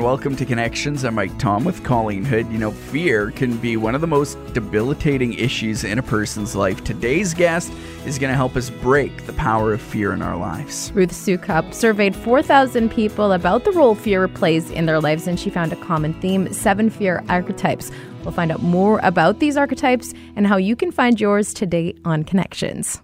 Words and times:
Welcome 0.00 0.34
to 0.36 0.44
Connections. 0.44 1.04
I'm 1.04 1.14
Mike 1.14 1.38
Tom 1.38 1.62
with 1.62 1.84
Colleen 1.84 2.24
Hood. 2.24 2.50
You 2.50 2.58
know, 2.58 2.72
fear 2.72 3.30
can 3.30 3.56
be 3.58 3.76
one 3.76 3.94
of 3.94 4.00
the 4.00 4.08
most 4.08 4.36
debilitating 4.52 5.34
issues 5.34 5.84
in 5.84 6.00
a 6.00 6.02
person's 6.02 6.56
life. 6.56 6.82
Today's 6.82 7.32
guest 7.32 7.72
is 8.04 8.18
going 8.18 8.32
to 8.32 8.36
help 8.36 8.56
us 8.56 8.70
break 8.70 9.24
the 9.26 9.32
power 9.34 9.72
of 9.72 9.80
fear 9.80 10.12
in 10.12 10.20
our 10.20 10.36
lives. 10.36 10.90
Ruth 10.96 11.12
Soukup 11.12 11.72
surveyed 11.72 12.16
4,000 12.16 12.90
people 12.90 13.30
about 13.30 13.62
the 13.62 13.70
role 13.70 13.94
fear 13.94 14.26
plays 14.26 14.68
in 14.68 14.86
their 14.86 15.00
lives, 15.00 15.28
and 15.28 15.38
she 15.38 15.48
found 15.48 15.72
a 15.72 15.76
common 15.76 16.12
theme 16.14 16.52
seven 16.52 16.90
fear 16.90 17.22
archetypes. 17.28 17.92
We'll 18.24 18.32
find 18.32 18.50
out 18.50 18.62
more 18.62 18.98
about 19.04 19.38
these 19.38 19.56
archetypes 19.56 20.12
and 20.34 20.44
how 20.44 20.56
you 20.56 20.74
can 20.74 20.90
find 20.90 21.20
yours 21.20 21.54
today 21.54 21.94
on 22.04 22.24
Connections. 22.24 23.00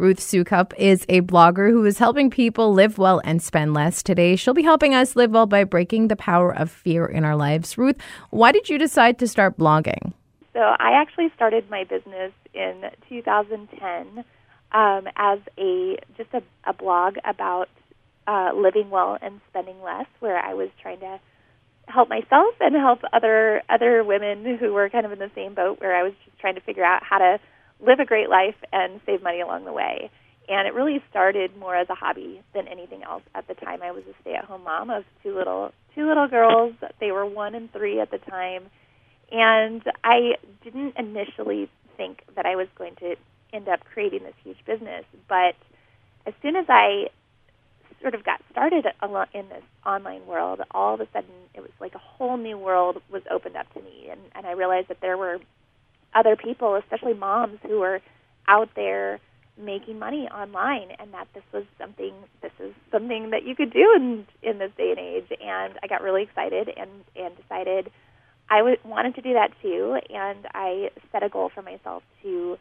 Ruth 0.00 0.18
Soukup 0.18 0.72
is 0.78 1.04
a 1.10 1.20
blogger 1.20 1.70
who 1.70 1.84
is 1.84 1.98
helping 1.98 2.30
people 2.30 2.72
live 2.72 2.96
well 2.96 3.20
and 3.22 3.42
spend 3.42 3.74
less. 3.74 4.02
Today, 4.02 4.34
she'll 4.34 4.54
be 4.54 4.62
helping 4.62 4.94
us 4.94 5.14
live 5.14 5.30
well 5.30 5.44
by 5.44 5.62
breaking 5.64 6.08
the 6.08 6.16
power 6.16 6.56
of 6.56 6.70
fear 6.70 7.04
in 7.04 7.22
our 7.22 7.36
lives. 7.36 7.76
Ruth, 7.76 7.98
why 8.30 8.50
did 8.50 8.70
you 8.70 8.78
decide 8.78 9.18
to 9.18 9.28
start 9.28 9.58
blogging? 9.58 10.14
So, 10.54 10.60
I 10.60 10.92
actually 10.92 11.30
started 11.36 11.68
my 11.68 11.84
business 11.84 12.32
in 12.54 12.84
2010 13.10 14.24
um, 14.72 15.06
as 15.16 15.38
a 15.58 15.98
just 16.16 16.30
a, 16.32 16.42
a 16.64 16.72
blog 16.72 17.16
about 17.22 17.68
uh, 18.26 18.52
living 18.54 18.88
well 18.88 19.18
and 19.20 19.42
spending 19.50 19.82
less, 19.82 20.06
where 20.20 20.38
I 20.38 20.54
was 20.54 20.70
trying 20.80 21.00
to 21.00 21.20
help 21.88 22.08
myself 22.08 22.54
and 22.58 22.74
help 22.74 23.00
other 23.12 23.60
other 23.68 24.02
women 24.02 24.56
who 24.58 24.72
were 24.72 24.88
kind 24.88 25.04
of 25.04 25.12
in 25.12 25.18
the 25.18 25.30
same 25.34 25.52
boat, 25.52 25.78
where 25.78 25.94
I 25.94 26.02
was 26.02 26.14
just 26.24 26.38
trying 26.38 26.54
to 26.54 26.62
figure 26.62 26.84
out 26.84 27.02
how 27.02 27.18
to 27.18 27.38
live 27.84 28.00
a 28.00 28.04
great 28.04 28.28
life 28.28 28.56
and 28.72 29.00
save 29.06 29.22
money 29.22 29.40
along 29.40 29.64
the 29.64 29.72
way. 29.72 30.10
And 30.48 30.66
it 30.66 30.74
really 30.74 31.02
started 31.10 31.56
more 31.56 31.76
as 31.76 31.88
a 31.90 31.94
hobby 31.94 32.42
than 32.54 32.66
anything 32.66 33.02
else. 33.04 33.22
At 33.34 33.46
the 33.46 33.54
time, 33.54 33.82
I 33.82 33.92
was 33.92 34.02
a 34.10 34.14
stay-at-home 34.22 34.64
mom 34.64 34.90
of 34.90 35.04
two 35.22 35.34
little 35.36 35.72
two 35.94 36.08
little 36.08 36.28
girls. 36.28 36.74
They 36.98 37.12
were 37.12 37.26
one 37.26 37.54
and 37.54 37.72
three 37.72 38.00
at 38.00 38.10
the 38.10 38.18
time, 38.18 38.64
and 39.30 39.82
I 40.02 40.36
didn't 40.62 40.94
initially 40.98 41.68
think 41.96 42.22
that 42.36 42.46
I 42.46 42.56
was 42.56 42.68
going 42.76 42.96
to 42.96 43.16
end 43.52 43.68
up 43.68 43.80
creating 43.92 44.24
this 44.24 44.34
huge 44.42 44.58
business. 44.66 45.04
But 45.28 45.54
as 46.26 46.34
soon 46.42 46.56
as 46.56 46.66
I 46.68 47.10
sort 48.00 48.14
of 48.14 48.24
got 48.24 48.40
started 48.50 48.86
in 49.34 49.48
this 49.48 49.62
online 49.84 50.26
world, 50.26 50.60
all 50.70 50.94
of 50.94 51.00
a 51.00 51.06
sudden 51.12 51.30
it 51.54 51.60
was 51.60 51.70
like 51.80 51.94
a 51.94 51.98
whole 51.98 52.36
new 52.36 52.56
world 52.58 53.02
was 53.10 53.22
opened 53.30 53.56
up 53.56 53.72
to 53.74 53.80
me, 53.80 54.08
and, 54.10 54.20
and 54.34 54.46
I 54.46 54.52
realized 54.52 54.88
that 54.88 55.00
there 55.00 55.18
were 55.18 55.38
other 56.14 56.36
people, 56.36 56.74
especially 56.76 57.14
moms, 57.14 57.58
who 57.62 57.80
were 57.80 58.00
out 58.48 58.70
there 58.74 59.20
making 59.58 59.98
money 59.98 60.28
online 60.34 60.88
and 60.98 61.12
that 61.12 61.28
this 61.34 61.42
was 61.52 61.64
something 61.78 62.14
this 62.40 62.52
is 62.58 62.72
something 62.90 63.30
that 63.30 63.44
you 63.44 63.54
could 63.54 63.72
do 63.72 63.94
in 63.96 64.26
in 64.42 64.58
this 64.58 64.70
day 64.76 64.90
and 64.90 64.98
age. 64.98 65.38
And 65.40 65.74
I 65.82 65.86
got 65.86 66.02
really 66.02 66.22
excited 66.22 66.68
and 66.68 66.90
and 67.16 67.36
decided 67.36 67.90
I 68.48 68.58
w- 68.58 68.78
wanted 68.84 69.14
to 69.16 69.22
do 69.22 69.34
that 69.34 69.50
too. 69.62 69.98
And 70.10 70.46
I 70.54 70.90
set 71.12 71.22
a 71.22 71.28
goal 71.28 71.50
for 71.54 71.62
myself 71.62 72.02
to 72.22 72.56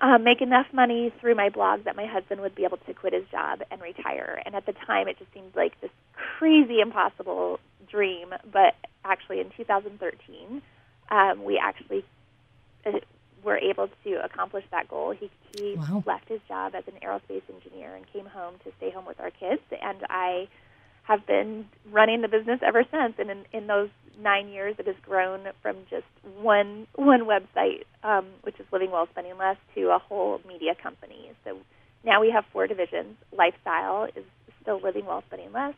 uh, 0.00 0.18
make 0.18 0.40
enough 0.40 0.66
money 0.72 1.12
through 1.20 1.34
my 1.34 1.48
blog 1.48 1.84
that 1.84 1.94
my 1.94 2.06
husband 2.06 2.40
would 2.40 2.54
be 2.54 2.64
able 2.64 2.78
to 2.78 2.94
quit 2.94 3.12
his 3.12 3.24
job 3.30 3.60
and 3.70 3.80
retire. 3.80 4.40
And 4.44 4.54
at 4.54 4.66
the 4.66 4.72
time 4.72 5.08
it 5.08 5.18
just 5.18 5.32
seemed 5.32 5.54
like 5.54 5.80
this 5.80 5.90
crazy 6.38 6.80
impossible 6.80 7.60
dream. 7.88 8.30
But 8.50 8.74
actually 9.04 9.40
in 9.40 9.50
2013 9.56 10.62
um, 11.08 11.44
we 11.44 11.60
actually 11.62 12.04
were 13.44 13.56
able 13.58 13.88
to 14.04 14.24
accomplish 14.24 14.64
that 14.72 14.88
goal. 14.88 15.14
He, 15.18 15.30
he 15.56 15.76
wow. 15.76 16.02
left 16.06 16.28
his 16.28 16.40
job 16.48 16.74
as 16.74 16.84
an 16.88 16.94
aerospace 17.00 17.42
engineer 17.52 17.94
and 17.94 18.04
came 18.12 18.26
home 18.26 18.54
to 18.64 18.72
stay 18.78 18.90
home 18.90 19.06
with 19.06 19.20
our 19.20 19.30
kids, 19.30 19.62
and 19.70 19.98
I 20.10 20.48
have 21.04 21.24
been 21.26 21.66
running 21.92 22.22
the 22.22 22.28
business 22.28 22.60
ever 22.66 22.84
since. 22.90 23.14
And 23.18 23.30
in, 23.30 23.44
in 23.52 23.66
those 23.68 23.90
nine 24.20 24.48
years, 24.48 24.74
it 24.78 24.86
has 24.88 24.96
grown 25.02 25.46
from 25.62 25.76
just 25.88 26.06
one 26.40 26.88
one 26.96 27.22
website, 27.26 27.84
um, 28.02 28.26
which 28.42 28.58
is 28.58 28.66
Living 28.72 28.90
Well, 28.90 29.06
Spending 29.12 29.38
Less, 29.38 29.56
to 29.76 29.90
a 29.90 29.98
whole 29.98 30.40
media 30.48 30.74
company. 30.74 31.30
So 31.44 31.58
now 32.04 32.20
we 32.20 32.30
have 32.32 32.44
four 32.52 32.66
divisions. 32.66 33.16
Lifestyle 33.30 34.08
is 34.16 34.24
still 34.60 34.80
Living 34.80 35.06
Well, 35.06 35.22
Spending 35.28 35.52
Less. 35.52 35.74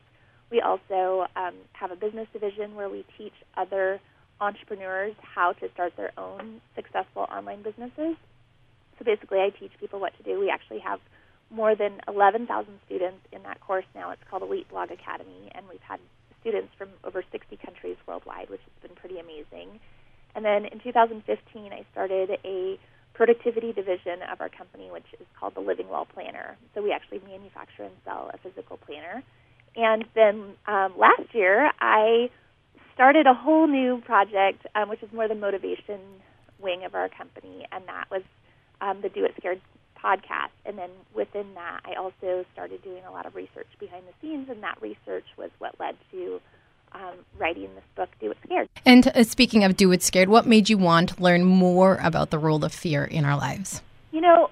We 0.50 0.62
also 0.62 1.26
um, 1.36 1.54
have 1.74 1.90
a 1.90 1.96
business 1.96 2.26
division 2.32 2.74
where 2.74 2.88
we 2.88 3.04
teach 3.18 3.34
other 3.54 4.00
entrepreneurs 4.40 5.14
how 5.22 5.52
to 5.52 5.68
start 5.74 5.92
their 5.96 6.12
own 6.18 6.60
successful 6.74 7.26
online 7.30 7.62
businesses. 7.62 8.16
So 8.98 9.04
basically, 9.04 9.38
I 9.38 9.50
teach 9.50 9.72
people 9.80 10.00
what 10.00 10.16
to 10.16 10.22
do. 10.22 10.38
We 10.40 10.50
actually 10.50 10.80
have 10.80 11.00
more 11.50 11.74
than 11.74 12.00
11,000 12.06 12.46
students 12.86 13.24
in 13.32 13.42
that 13.44 13.60
course 13.60 13.86
now. 13.94 14.10
It's 14.10 14.22
called 14.28 14.42
Elite 14.42 14.68
Blog 14.68 14.90
Academy, 14.90 15.50
and 15.54 15.66
we've 15.68 15.80
had 15.80 16.00
students 16.40 16.68
from 16.76 16.88
over 17.04 17.24
60 17.32 17.56
countries 17.64 17.96
worldwide, 18.06 18.50
which 18.50 18.60
has 18.60 18.88
been 18.88 18.96
pretty 18.96 19.18
amazing. 19.18 19.80
And 20.34 20.44
then 20.44 20.66
in 20.66 20.78
2015, 20.80 21.72
I 21.72 21.84
started 21.92 22.38
a 22.44 22.78
productivity 23.14 23.72
division 23.72 24.22
of 24.30 24.40
our 24.40 24.48
company, 24.48 24.90
which 24.90 25.06
is 25.18 25.26
called 25.38 25.54
the 25.54 25.60
Living 25.60 25.88
Well 25.88 26.06
Planner. 26.06 26.56
So 26.74 26.82
we 26.82 26.92
actually 26.92 27.20
manufacture 27.26 27.82
and 27.84 27.94
sell 28.04 28.30
a 28.32 28.38
physical 28.38 28.76
planner. 28.76 29.22
And 29.74 30.04
then 30.14 30.54
um, 30.66 30.94
last 30.96 31.34
year, 31.34 31.70
I 31.80 32.30
started 32.98 33.28
a 33.28 33.32
whole 33.34 33.68
new 33.68 34.00
project, 34.00 34.66
um, 34.74 34.88
which 34.88 35.00
is 35.04 35.12
more 35.12 35.28
the 35.28 35.34
motivation 35.36 36.00
wing 36.58 36.84
of 36.84 36.96
our 36.96 37.08
company, 37.08 37.64
and 37.70 37.86
that 37.86 38.10
was 38.10 38.22
um, 38.80 39.00
the 39.02 39.08
Do 39.08 39.24
It 39.24 39.34
Scared 39.38 39.60
podcast. 39.96 40.50
And 40.66 40.76
then 40.76 40.90
within 41.14 41.54
that, 41.54 41.82
I 41.84 41.94
also 41.94 42.44
started 42.52 42.82
doing 42.82 43.04
a 43.04 43.12
lot 43.12 43.24
of 43.24 43.36
research 43.36 43.68
behind 43.78 44.02
the 44.08 44.12
scenes, 44.20 44.48
and 44.50 44.64
that 44.64 44.82
research 44.82 45.26
was 45.36 45.50
what 45.60 45.78
led 45.78 45.94
to 46.10 46.40
um, 46.90 47.14
writing 47.38 47.72
this 47.76 47.84
book, 47.94 48.08
Do 48.20 48.32
It 48.32 48.38
Scared. 48.44 48.68
And 48.84 49.06
uh, 49.06 49.22
speaking 49.22 49.62
of 49.62 49.76
Do 49.76 49.92
It 49.92 50.02
Scared, 50.02 50.28
what 50.28 50.44
made 50.44 50.68
you 50.68 50.76
want 50.76 51.10
to 51.10 51.22
learn 51.22 51.44
more 51.44 52.00
about 52.02 52.30
the 52.30 52.38
role 52.40 52.64
of 52.64 52.72
fear 52.72 53.04
in 53.04 53.24
our 53.24 53.36
lives? 53.36 53.80
You 54.10 54.22
know, 54.22 54.50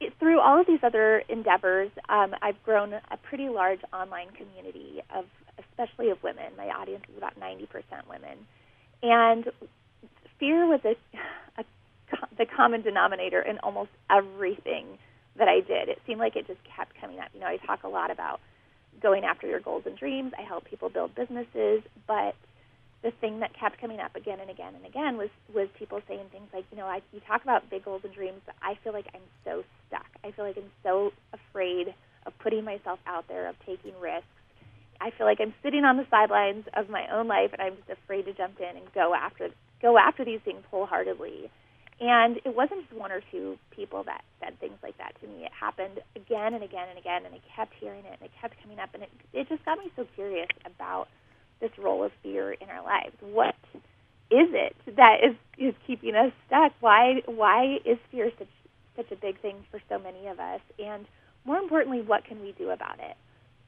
it, 0.00 0.12
through 0.18 0.40
all 0.40 0.60
of 0.60 0.66
these 0.66 0.80
other 0.82 1.22
endeavors, 1.28 1.90
um, 2.08 2.34
I've 2.42 2.60
grown 2.64 2.94
a 2.94 3.16
pretty 3.16 3.48
large 3.48 3.80
online 3.92 4.30
community 4.30 5.02
of 5.14 5.26
especially 5.78 6.10
of 6.10 6.22
women. 6.22 6.52
My 6.56 6.68
audience 6.68 7.04
is 7.10 7.16
about 7.16 7.38
90% 7.38 7.66
women. 8.08 8.46
And 9.02 9.44
fear 10.38 10.66
was 10.66 10.80
a, 10.84 10.96
a, 11.60 11.64
the 12.38 12.46
common 12.46 12.82
denominator 12.82 13.40
in 13.40 13.58
almost 13.58 13.90
everything 14.10 14.98
that 15.38 15.48
I 15.48 15.60
did. 15.60 15.88
It 15.88 16.00
seemed 16.06 16.20
like 16.20 16.36
it 16.36 16.46
just 16.46 16.60
kept 16.64 16.98
coming 17.00 17.18
up. 17.18 17.28
You 17.34 17.40
know, 17.40 17.46
I 17.46 17.58
talk 17.58 17.84
a 17.84 17.88
lot 17.88 18.10
about 18.10 18.40
going 19.02 19.24
after 19.24 19.46
your 19.46 19.60
goals 19.60 19.82
and 19.86 19.96
dreams. 19.96 20.32
I 20.38 20.42
help 20.42 20.64
people 20.64 20.88
build 20.88 21.14
businesses, 21.14 21.82
but 22.06 22.34
the 23.02 23.10
thing 23.20 23.40
that 23.40 23.52
kept 23.58 23.80
coming 23.80 24.00
up 24.00 24.16
again 24.16 24.40
and 24.40 24.50
again 24.50 24.74
and 24.74 24.86
again 24.86 25.16
was 25.16 25.28
was 25.54 25.68
people 25.78 26.00
saying 26.08 26.24
things 26.32 26.48
like, 26.52 26.64
you 26.70 26.78
know, 26.78 26.86
I 26.86 27.02
you 27.12 27.20
talk 27.20 27.42
about 27.42 27.68
big 27.68 27.84
goals 27.84 28.00
and 28.04 28.12
dreams, 28.14 28.40
but 28.46 28.54
I 28.62 28.78
feel 28.82 28.92
like 28.92 29.06
I'm 29.14 29.20
so 29.44 29.62
stuck. 29.86 30.06
I 30.24 30.30
feel 30.30 30.46
like 30.46 30.56
I'm 30.56 30.72
so 30.82 31.12
afraid 31.32 31.94
of 32.24 32.32
putting 32.38 32.64
myself 32.64 32.98
out 33.06 33.28
there, 33.28 33.48
of 33.48 33.54
taking 33.66 33.92
risks, 34.00 34.26
I 35.00 35.10
feel 35.10 35.26
like 35.26 35.40
I'm 35.40 35.54
sitting 35.62 35.84
on 35.84 35.96
the 35.96 36.06
sidelines 36.10 36.64
of 36.74 36.88
my 36.88 37.06
own 37.12 37.28
life, 37.28 37.50
and 37.52 37.62
I'm 37.62 37.76
just 37.76 37.90
afraid 37.90 38.26
to 38.26 38.32
jump 38.32 38.60
in 38.60 38.76
and 38.76 38.92
go 38.94 39.14
after 39.14 39.50
go 39.82 39.98
after 39.98 40.24
these 40.24 40.40
things 40.44 40.62
wholeheartedly. 40.70 41.50
And 41.98 42.36
it 42.44 42.54
wasn't 42.54 42.82
just 42.82 42.92
one 42.92 43.10
or 43.10 43.22
two 43.30 43.56
people 43.70 44.02
that 44.04 44.22
said 44.40 44.58
things 44.60 44.76
like 44.82 44.98
that 44.98 45.18
to 45.20 45.26
me. 45.26 45.44
It 45.44 45.52
happened 45.58 46.00
again 46.14 46.52
and 46.52 46.62
again 46.62 46.88
and 46.90 46.98
again, 46.98 47.24
and 47.24 47.34
I 47.34 47.40
kept 47.56 47.72
hearing 47.80 48.04
it, 48.04 48.18
and 48.20 48.22
it 48.22 48.30
kept 48.40 48.60
coming 48.62 48.78
up, 48.78 48.90
and 48.94 49.02
it 49.02 49.10
it 49.32 49.48
just 49.48 49.64
got 49.64 49.78
me 49.78 49.90
so 49.96 50.06
curious 50.14 50.48
about 50.64 51.08
this 51.60 51.70
role 51.78 52.04
of 52.04 52.12
fear 52.22 52.52
in 52.52 52.68
our 52.68 52.82
lives. 52.82 53.16
What 53.20 53.54
is 54.30 54.48
it 54.52 54.76
that 54.96 55.18
is 55.24 55.36
is 55.58 55.74
keeping 55.86 56.14
us 56.14 56.32
stuck? 56.46 56.72
Why 56.80 57.22
why 57.26 57.78
is 57.84 57.98
fear 58.10 58.30
such 58.38 58.48
such 58.96 59.10
a 59.12 59.16
big 59.16 59.40
thing 59.40 59.56
for 59.70 59.80
so 59.88 59.98
many 59.98 60.26
of 60.26 60.38
us? 60.38 60.60
And 60.78 61.06
more 61.44 61.58
importantly, 61.58 62.02
what 62.02 62.24
can 62.24 62.40
we 62.40 62.52
do 62.58 62.70
about 62.70 62.98
it? 62.98 63.16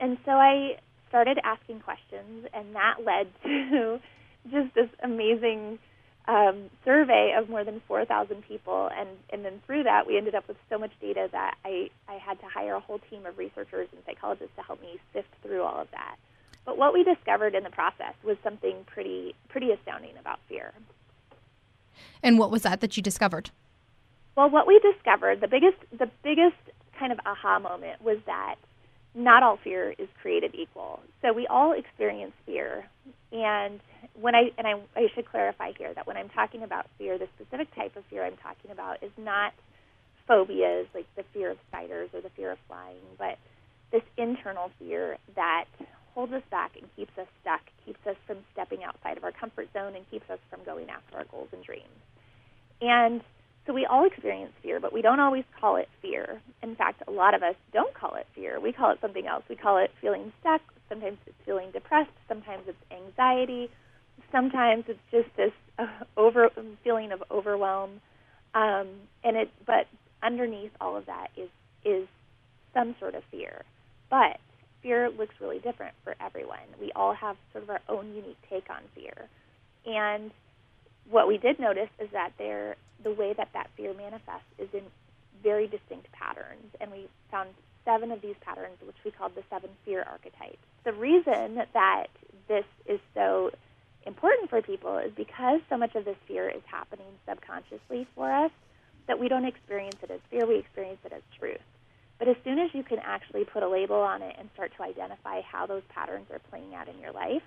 And 0.00 0.18
so 0.24 0.32
I 0.32 0.78
started 1.08 1.38
asking 1.44 1.80
questions, 1.80 2.46
and 2.52 2.74
that 2.74 2.96
led 3.04 3.28
to 3.42 4.00
just 4.50 4.74
this 4.74 4.88
amazing 5.02 5.78
um, 6.28 6.68
survey 6.84 7.34
of 7.36 7.48
more 7.48 7.64
than 7.64 7.80
4,000 7.88 8.42
people. 8.46 8.90
And, 8.94 9.08
and 9.30 9.44
then 9.44 9.62
through 9.66 9.84
that, 9.84 10.06
we 10.06 10.18
ended 10.18 10.34
up 10.34 10.46
with 10.46 10.58
so 10.68 10.78
much 10.78 10.92
data 11.00 11.28
that 11.32 11.56
I, 11.64 11.90
I 12.06 12.14
had 12.14 12.38
to 12.40 12.46
hire 12.46 12.74
a 12.74 12.80
whole 12.80 13.00
team 13.10 13.24
of 13.24 13.38
researchers 13.38 13.88
and 13.92 14.02
psychologists 14.06 14.54
to 14.56 14.62
help 14.62 14.80
me 14.80 15.00
sift 15.12 15.28
through 15.42 15.62
all 15.62 15.80
of 15.80 15.90
that. 15.92 16.16
But 16.66 16.76
what 16.76 16.92
we 16.92 17.02
discovered 17.02 17.54
in 17.54 17.64
the 17.64 17.70
process 17.70 18.12
was 18.22 18.36
something 18.44 18.84
pretty 18.84 19.34
pretty 19.48 19.70
astounding 19.70 20.18
about 20.20 20.38
fear. 20.50 20.74
And 22.22 22.38
what 22.38 22.50
was 22.50 22.60
that 22.60 22.82
that 22.82 22.94
you 22.94 23.02
discovered? 23.02 23.50
Well, 24.36 24.50
what 24.50 24.66
we 24.66 24.78
discovered, 24.78 25.40
the 25.40 25.48
biggest 25.48 25.78
the 25.98 26.10
biggest 26.22 26.56
kind 26.98 27.10
of 27.10 27.18
aha 27.24 27.58
moment 27.58 28.02
was 28.02 28.18
that 28.26 28.56
not 29.18 29.42
all 29.42 29.58
fear 29.62 29.94
is 29.98 30.08
created 30.22 30.54
equal. 30.54 31.00
So 31.22 31.32
we 31.32 31.46
all 31.48 31.72
experience 31.72 32.32
fear. 32.46 32.88
And 33.32 33.80
when 34.18 34.34
I 34.34 34.50
and 34.56 34.66
I, 34.66 34.74
I 34.96 35.08
should 35.14 35.28
clarify 35.28 35.72
here 35.76 35.92
that 35.92 36.06
when 36.06 36.16
I'm 36.16 36.28
talking 36.30 36.62
about 36.62 36.86
fear, 36.96 37.18
the 37.18 37.26
specific 37.34 37.74
type 37.74 37.96
of 37.96 38.04
fear 38.08 38.24
I'm 38.24 38.36
talking 38.36 38.70
about 38.70 39.02
is 39.02 39.10
not 39.18 39.52
phobias 40.26 40.86
like 40.94 41.06
the 41.16 41.24
fear 41.34 41.50
of 41.50 41.58
spiders 41.68 42.10
or 42.14 42.20
the 42.20 42.30
fear 42.30 42.52
of 42.52 42.58
flying, 42.68 43.02
but 43.18 43.38
this 43.90 44.02
internal 44.16 44.70
fear 44.78 45.18
that 45.34 45.64
holds 46.14 46.32
us 46.32 46.42
back 46.50 46.72
and 46.80 46.88
keeps 46.94 47.12
us 47.18 47.26
stuck, 47.40 47.60
keeps 47.84 48.00
us 48.06 48.16
from 48.26 48.38
stepping 48.52 48.84
outside 48.84 49.16
of 49.16 49.24
our 49.24 49.32
comfort 49.32 49.68
zone, 49.72 49.96
and 49.96 50.08
keeps 50.10 50.28
us 50.30 50.38
from 50.50 50.60
going 50.64 50.88
after 50.90 51.16
our 51.16 51.24
goals 51.24 51.48
and 51.52 51.64
dreams. 51.64 51.84
And 52.80 53.22
so 53.68 53.74
we 53.74 53.84
all 53.84 54.06
experience 54.06 54.52
fear, 54.62 54.80
but 54.80 54.94
we 54.94 55.02
don't 55.02 55.20
always 55.20 55.44
call 55.60 55.76
it 55.76 55.88
fear. 56.00 56.40
In 56.62 56.74
fact, 56.74 57.02
a 57.06 57.10
lot 57.10 57.34
of 57.34 57.42
us 57.42 57.54
don't 57.70 57.92
call 57.92 58.14
it 58.14 58.26
fear. 58.34 58.58
We 58.58 58.72
call 58.72 58.92
it 58.92 58.98
something 59.02 59.26
else. 59.26 59.44
We 59.48 59.56
call 59.56 59.76
it 59.76 59.90
feeling 60.00 60.32
stuck. 60.40 60.62
Sometimes 60.88 61.18
it's 61.26 61.36
feeling 61.44 61.70
depressed. 61.70 62.10
Sometimes 62.28 62.62
it's 62.66 62.78
anxiety. 62.90 63.68
Sometimes 64.32 64.84
it's 64.88 64.98
just 65.10 65.28
this 65.36 65.52
uh, 65.78 65.86
over 66.16 66.48
feeling 66.82 67.12
of 67.12 67.22
overwhelm. 67.30 68.00
Um, 68.54 68.88
and 69.22 69.36
it, 69.36 69.50
but 69.66 69.84
underneath 70.22 70.72
all 70.80 70.96
of 70.96 71.04
that 71.04 71.28
is 71.36 71.50
is 71.84 72.08
some 72.72 72.96
sort 72.98 73.14
of 73.14 73.22
fear. 73.30 73.64
But 74.08 74.38
fear 74.82 75.10
looks 75.10 75.34
really 75.42 75.58
different 75.58 75.94
for 76.04 76.14
everyone. 76.24 76.58
We 76.80 76.90
all 76.96 77.12
have 77.12 77.36
sort 77.52 77.64
of 77.64 77.70
our 77.70 77.80
own 77.86 78.14
unique 78.14 78.38
take 78.48 78.70
on 78.70 78.80
fear. 78.94 79.28
And 79.84 80.30
what 81.10 81.28
we 81.28 81.36
did 81.36 81.58
notice 81.60 81.90
is 81.98 82.08
that 82.12 82.30
there, 82.38 82.76
the 83.02 83.12
way 83.12 83.32
that 83.34 83.50
that 83.54 83.70
fear 83.76 83.94
manifests 83.94 84.48
is 84.58 84.68
in 84.72 84.82
very 85.42 85.66
distinct 85.66 86.10
patterns. 86.12 86.74
And 86.80 86.90
we 86.90 87.08
found 87.30 87.50
seven 87.84 88.10
of 88.10 88.20
these 88.20 88.36
patterns, 88.40 88.76
which 88.84 88.96
we 89.04 89.10
called 89.10 89.34
the 89.34 89.42
seven 89.50 89.70
fear 89.84 90.02
archetypes. 90.02 90.58
The 90.84 90.92
reason 90.92 91.62
that 91.72 92.08
this 92.48 92.64
is 92.86 93.00
so 93.14 93.50
important 94.06 94.50
for 94.50 94.62
people 94.62 94.98
is 94.98 95.12
because 95.16 95.60
so 95.68 95.76
much 95.76 95.94
of 95.94 96.04
this 96.04 96.16
fear 96.26 96.48
is 96.48 96.62
happening 96.66 97.06
subconsciously 97.28 98.06
for 98.14 98.30
us 98.30 98.50
that 99.06 99.18
we 99.18 99.28
don't 99.28 99.46
experience 99.46 99.96
it 100.02 100.10
as 100.10 100.20
fear, 100.30 100.46
we 100.46 100.58
experience 100.58 101.00
it 101.04 101.12
as 101.12 101.22
truth. 101.38 101.60
But 102.18 102.28
as 102.28 102.36
soon 102.44 102.58
as 102.58 102.70
you 102.74 102.82
can 102.82 102.98
actually 102.98 103.44
put 103.44 103.62
a 103.62 103.68
label 103.68 103.96
on 103.96 104.22
it 104.22 104.34
and 104.38 104.48
start 104.54 104.72
to 104.76 104.82
identify 104.82 105.40
how 105.40 105.66
those 105.66 105.82
patterns 105.88 106.26
are 106.30 106.40
playing 106.50 106.74
out 106.74 106.88
in 106.88 106.98
your 106.98 107.12
life, 107.12 107.42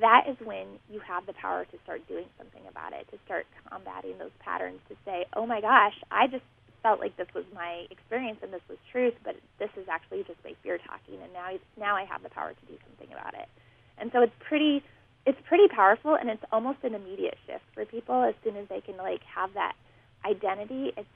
that 0.00 0.26
is 0.28 0.36
when 0.44 0.66
you 0.90 1.00
have 1.00 1.26
the 1.26 1.32
power 1.34 1.64
to 1.64 1.76
start 1.84 2.06
doing 2.08 2.26
something 2.38 2.62
about 2.68 2.92
it, 2.92 3.06
to 3.10 3.18
start 3.24 3.46
combating 3.70 4.18
those 4.18 4.34
patterns, 4.40 4.80
to 4.88 4.96
say, 5.04 5.26
oh 5.34 5.46
my 5.46 5.60
gosh, 5.60 5.94
I 6.10 6.26
just 6.26 6.42
felt 6.82 7.00
like 7.00 7.16
this 7.16 7.28
was 7.34 7.44
my 7.54 7.86
experience 7.90 8.38
and 8.42 8.52
this 8.52 8.62
was 8.68 8.78
truth, 8.92 9.14
but 9.24 9.36
this 9.58 9.70
is 9.76 9.86
actually 9.90 10.22
just 10.26 10.38
my 10.44 10.54
fear 10.62 10.78
talking, 10.78 11.22
and 11.22 11.32
now 11.32 11.50
now 11.78 11.96
I 11.96 12.04
have 12.04 12.22
the 12.22 12.30
power 12.30 12.50
to 12.52 12.64
do 12.66 12.78
something 12.86 13.12
about 13.14 13.34
it. 13.34 13.48
And 13.98 14.10
so 14.12 14.22
it's 14.22 14.34
pretty 14.46 14.82
it's 15.26 15.38
pretty 15.48 15.66
powerful, 15.66 16.14
and 16.14 16.30
it's 16.30 16.44
almost 16.52 16.78
an 16.84 16.94
immediate 16.94 17.38
shift 17.46 17.64
for 17.74 17.84
people 17.84 18.22
as 18.22 18.34
soon 18.44 18.56
as 18.56 18.68
they 18.68 18.80
can 18.80 18.96
like 18.96 19.22
have 19.22 19.54
that 19.54 19.74
identity. 20.24 20.92
It's 20.96 21.08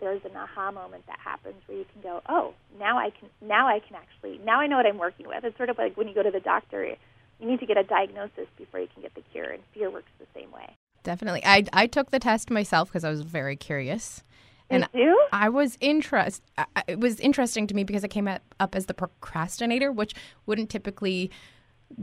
there's 0.00 0.22
an 0.24 0.36
aha 0.36 0.72
moment 0.72 1.06
that 1.06 1.18
happens 1.22 1.62
where 1.66 1.78
you 1.78 1.86
can 1.92 2.02
go, 2.02 2.20
oh, 2.28 2.54
now 2.78 2.98
I 2.98 3.10
can 3.10 3.30
now 3.40 3.68
I 3.68 3.78
can 3.78 3.96
actually 3.96 4.38
now 4.44 4.58
I 4.60 4.66
know 4.66 4.76
what 4.76 4.86
I'm 4.86 4.98
working 4.98 5.26
with. 5.28 5.44
It's 5.44 5.56
sort 5.56 5.70
of 5.70 5.78
like 5.78 5.96
when 5.96 6.08
you 6.08 6.14
go 6.14 6.22
to 6.22 6.30
the 6.30 6.40
doctor, 6.40 6.96
you 7.42 7.48
need 7.48 7.60
to 7.60 7.66
get 7.66 7.76
a 7.76 7.82
diagnosis 7.82 8.46
before 8.56 8.80
you 8.80 8.88
can 8.94 9.02
get 9.02 9.14
the 9.14 9.22
cure, 9.32 9.50
and 9.50 9.62
fear 9.74 9.90
works 9.90 10.10
the 10.18 10.26
same 10.34 10.50
way. 10.52 10.74
Definitely, 11.02 11.44
I 11.44 11.64
I 11.72 11.86
took 11.86 12.10
the 12.10 12.20
test 12.20 12.50
myself 12.50 12.88
because 12.88 13.04
I 13.04 13.10
was 13.10 13.22
very 13.22 13.56
curious. 13.56 14.22
And 14.70 14.88
you? 14.94 15.26
I 15.32 15.50
was 15.50 15.76
interest. 15.82 16.42
It 16.88 16.98
was 16.98 17.20
interesting 17.20 17.66
to 17.66 17.74
me 17.74 17.84
because 17.84 18.04
it 18.04 18.08
came 18.08 18.26
up 18.26 18.74
as 18.74 18.86
the 18.86 18.94
procrastinator, 18.94 19.92
which 19.92 20.14
wouldn't 20.46 20.70
typically 20.70 21.30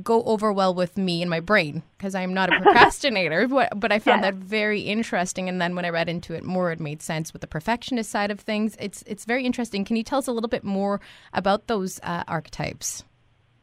go 0.03 0.23
over 0.23 0.53
well 0.53 0.73
with 0.73 0.97
me 0.97 1.21
and 1.21 1.29
my 1.29 1.39
brain 1.39 1.81
because 1.97 2.13
I'm 2.15 2.33
not 2.33 2.53
a 2.53 2.59
procrastinator. 2.61 3.47
but, 3.47 3.79
but 3.79 3.91
I 3.91 3.99
found 3.99 4.23
that 4.23 4.35
very 4.35 4.81
interesting. 4.81 5.49
And 5.49 5.59
then 5.59 5.75
when 5.75 5.85
I 5.85 5.89
read 5.89 6.09
into 6.09 6.33
it 6.33 6.43
more, 6.43 6.71
it 6.71 6.79
made 6.79 7.01
sense 7.01 7.33
with 7.33 7.41
the 7.41 7.47
perfectionist 7.47 8.11
side 8.11 8.31
of 8.31 8.39
things. 8.39 8.75
It's 8.79 9.03
it's 9.07 9.25
very 9.25 9.45
interesting. 9.45 9.85
Can 9.85 9.95
you 9.95 10.03
tell 10.03 10.19
us 10.19 10.27
a 10.27 10.31
little 10.31 10.49
bit 10.49 10.63
more 10.63 11.01
about 11.33 11.67
those 11.67 11.99
uh, 12.03 12.23
archetypes? 12.27 13.03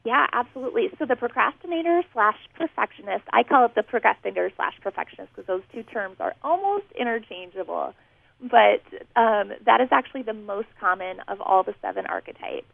Yeah, 0.06 0.28
absolutely. 0.32 0.86
So 1.00 1.04
the 1.04 1.16
procrastinator 1.16 2.00
slash 2.12 2.36
perfectionist, 2.54 3.24
I 3.32 3.42
call 3.42 3.64
it 3.66 3.74
the 3.74 3.82
procrastinator 3.82 4.52
slash 4.54 4.74
perfectionist 4.80 5.32
because 5.34 5.48
those 5.48 5.62
two 5.74 5.82
terms 5.82 6.18
are 6.20 6.32
almost 6.44 6.84
interchangeable. 6.96 7.92
But 8.40 8.86
um, 9.16 9.50
that 9.66 9.80
is 9.80 9.88
actually 9.90 10.22
the 10.22 10.32
most 10.32 10.68
common 10.78 11.16
of 11.26 11.40
all 11.40 11.64
the 11.64 11.74
seven 11.82 12.06
archetypes. 12.06 12.70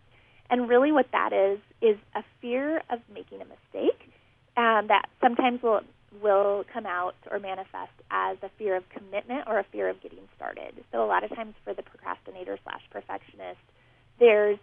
And 0.51 0.69
really, 0.69 0.93
what 0.93 1.07
that 1.13 1.33
is 1.33 1.59
is 1.81 1.97
a 2.15 2.23
fear 2.43 2.83
of 2.91 2.99
making 3.15 3.41
a 3.41 3.47
mistake 3.47 4.13
um, 4.59 4.89
that 4.89 5.07
sometimes 5.23 5.63
will 5.63 5.81
will 6.21 6.65
come 6.71 6.85
out 6.85 7.15
or 7.31 7.39
manifest 7.39 7.97
as 8.11 8.37
a 8.43 8.51
fear 8.59 8.77
of 8.77 8.85
commitment 8.91 9.45
or 9.47 9.59
a 9.59 9.65
fear 9.73 9.89
of 9.89 10.03
getting 10.03 10.29
started. 10.37 10.75
So 10.93 11.03
a 11.03 11.09
lot 11.09 11.25
of 11.25 11.35
times 11.35 11.55
for 11.65 11.73
the 11.73 11.83
procrastinator 11.83 12.59
slash 12.63 12.83
perfectionist, 12.91 13.65
there's 14.21 14.59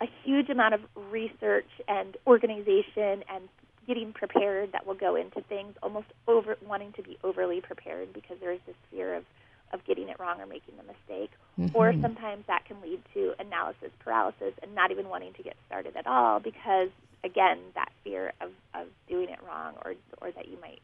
a 0.00 0.06
huge 0.24 0.48
amount 0.48 0.74
of 0.74 0.80
research 1.10 1.68
and 1.88 2.16
organization 2.26 3.24
and 3.28 3.48
getting 3.86 4.12
prepared 4.12 4.72
that 4.72 4.86
will 4.86 4.94
go 4.94 5.16
into 5.16 5.40
things, 5.48 5.74
almost 5.82 6.06
over 6.26 6.56
wanting 6.66 6.92
to 6.92 7.02
be 7.02 7.18
overly 7.24 7.60
prepared 7.60 8.12
because 8.12 8.36
there 8.40 8.52
is 8.52 8.60
this 8.66 8.76
fear 8.90 9.14
of 9.14 9.24
of 9.70 9.84
getting 9.84 10.08
it 10.08 10.18
wrong 10.18 10.40
or 10.40 10.46
making 10.46 10.74
the 10.78 10.82
mistake. 10.82 11.30
Mm-hmm. 11.58 11.76
Or 11.76 11.92
sometimes 12.00 12.44
that 12.46 12.64
can 12.64 12.80
lead 12.80 13.02
to 13.12 13.34
analysis 13.38 13.90
paralysis 13.98 14.54
and 14.62 14.74
not 14.74 14.90
even 14.90 15.10
wanting 15.10 15.34
to 15.34 15.42
get 15.42 15.56
started 15.66 15.94
at 15.94 16.06
all 16.06 16.40
because 16.40 16.88
again, 17.24 17.58
that 17.74 17.90
fear 18.04 18.32
of, 18.40 18.50
of 18.74 18.86
doing 19.08 19.28
it 19.28 19.38
wrong 19.46 19.74
or 19.84 19.94
or 20.22 20.30
that 20.32 20.48
you 20.48 20.58
might 20.60 20.80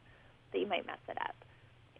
that 0.53 0.59
you 0.59 0.67
might 0.67 0.87
mess 0.87 0.99
it 1.09 1.17
up. 1.21 1.35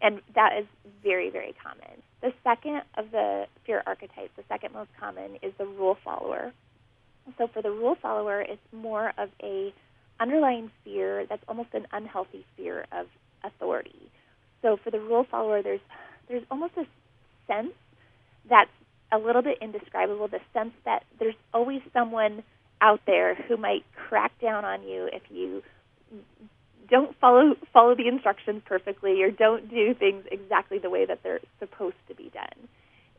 And 0.01 0.21
that 0.35 0.59
is 0.59 0.67
very, 1.03 1.31
very 1.31 1.55
common. 1.63 2.03
The 2.21 2.33
second 2.43 2.83
of 2.97 3.11
the 3.11 3.47
fear 3.65 3.83
archetypes, 3.87 4.33
the 4.37 4.45
second 4.49 4.75
most 4.75 4.91
common, 4.99 5.37
is 5.43 5.53
the 5.59 5.67
rule 5.67 5.97
follower. 6.05 6.53
So 7.39 7.49
for 7.53 7.63
the 7.63 7.71
rule 7.71 7.97
follower, 8.01 8.41
it's 8.41 8.61
more 8.73 9.13
of 9.19 9.31
a 9.43 9.73
underlying 10.21 10.71
fear 10.85 11.27
that's 11.29 11.43
almost 11.49 11.71
an 11.75 11.87
unhealthy 11.93 12.45
fear 12.57 12.87
of 12.93 13.07
authority. 13.43 14.11
So 14.63 14.77
for 14.83 14.91
the 14.91 15.01
rule 15.01 15.27
follower, 15.31 15.63
there's 15.63 15.81
there's 16.29 16.45
almost 16.51 16.75
a 16.77 16.85
sense 17.47 17.73
that's 18.49 18.71
a 19.13 19.19
little 19.19 19.43
bit 19.43 19.59
indescribable 19.61 20.29
the 20.29 20.41
sense 20.53 20.73
that 20.85 21.05
there's 21.19 21.35
always 21.53 21.81
someone 21.93 22.43
out 22.81 23.01
there 23.07 23.35
who 23.35 23.57
might 23.57 23.85
crack 24.09 24.33
down 24.41 24.65
on 24.65 24.83
you 24.83 25.09
if 25.13 25.23
you 25.31 25.63
don't 26.91 27.17
follow 27.19 27.55
follow 27.73 27.95
the 27.95 28.09
instructions 28.09 28.63
perfectly 28.67 29.23
or 29.23 29.31
don't 29.31 29.71
do 29.71 29.95
things 29.95 30.25
exactly 30.31 30.79
the 30.79 30.91
way 30.91 31.07
that 31.07 31.21
they're 31.23 31.41
supposed 31.59 31.97
to 32.09 32.15
be 32.15 32.31
done. 32.35 32.69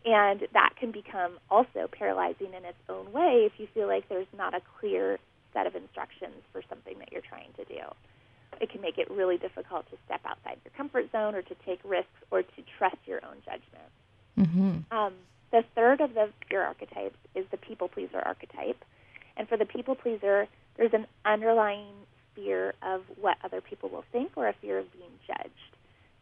And 0.05 0.47
that 0.53 0.73
can 0.79 0.91
become 0.91 1.39
also 1.49 1.89
paralyzing 1.91 2.53
in 2.53 2.63
its 2.63 2.77
own 2.89 3.11
way 3.11 3.49
if 3.51 3.53
you 3.57 3.67
feel 3.73 3.87
like 3.87 4.07
there's 4.07 4.27
not 4.37 4.53
a 4.53 4.61
clear 4.79 5.17
set 5.51 5.65
of 5.65 5.75
instructions 5.75 6.35
for 6.51 6.61
something 6.69 6.99
that 6.99 7.11
you're 7.11 7.21
trying 7.21 7.51
to 7.57 7.65
do 7.65 7.81
it 8.61 8.69
can 8.69 8.81
make 8.81 8.97
it 8.97 9.09
really 9.09 9.37
difficult 9.37 9.89
to 9.89 9.97
step 10.05 10.21
outside 10.25 10.57
your 10.63 10.71
comfort 10.75 11.11
zone 11.11 11.35
or 11.35 11.41
to 11.41 11.55
take 11.65 11.79
risks 11.83 12.09
or 12.31 12.41
to 12.41 12.61
trust 12.77 12.97
your 13.05 13.19
own 13.25 13.37
judgment. 13.45 13.89
Mm-hmm. 14.37 14.97
Um, 14.97 15.13
the 15.51 15.63
third 15.75 16.01
of 16.01 16.13
the 16.13 16.29
fear 16.49 16.63
archetypes 16.63 17.17
is 17.33 17.45
the 17.51 17.57
people 17.57 17.87
pleaser 17.87 18.19
archetype. 18.19 18.83
And 19.37 19.47
for 19.47 19.57
the 19.57 19.65
people 19.65 19.95
pleaser, 19.95 20.47
there's 20.77 20.93
an 20.93 21.07
underlying 21.25 21.93
fear 22.35 22.73
of 22.81 23.01
what 23.19 23.37
other 23.43 23.61
people 23.61 23.89
will 23.89 24.05
think 24.11 24.31
or 24.35 24.47
a 24.47 24.53
fear 24.61 24.79
of 24.79 24.91
being 24.93 25.11
judged. 25.27 25.49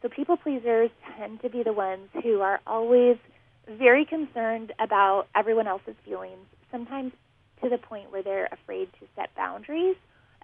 So 0.01 0.09
people 0.09 0.37
pleasers 0.37 0.89
tend 1.17 1.41
to 1.41 1.49
be 1.49 1.63
the 1.63 1.73
ones 1.73 2.09
who 2.21 2.41
are 2.41 2.59
always 2.67 3.17
very 3.67 4.05
concerned 4.05 4.73
about 4.79 5.27
everyone 5.35 5.67
else's 5.67 5.95
feelings, 6.05 6.45
sometimes 6.71 7.13
to 7.61 7.69
the 7.69 7.77
point 7.77 8.11
where 8.11 8.23
they're 8.23 8.49
afraid 8.51 8.89
to 8.99 9.07
set 9.15 9.33
boundaries 9.35 9.95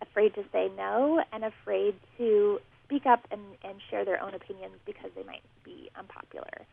afraid 0.02 0.34
to 0.36 0.44
say 0.52 0.70
no 0.78 1.22
and 1.32 1.44
afraid 1.44 1.96
to 2.18 2.60
speak 2.86 3.06
up 3.06 3.22
and, 3.32 3.42
and 3.64 3.76
share 3.90 4.06
their 4.06 4.22
own 4.22 4.34
opinions 4.34 4.74
because 4.86 5.12
they 5.16 5.24
might 5.24 5.44
be 5.64 5.90
unpopular. 5.98 6.66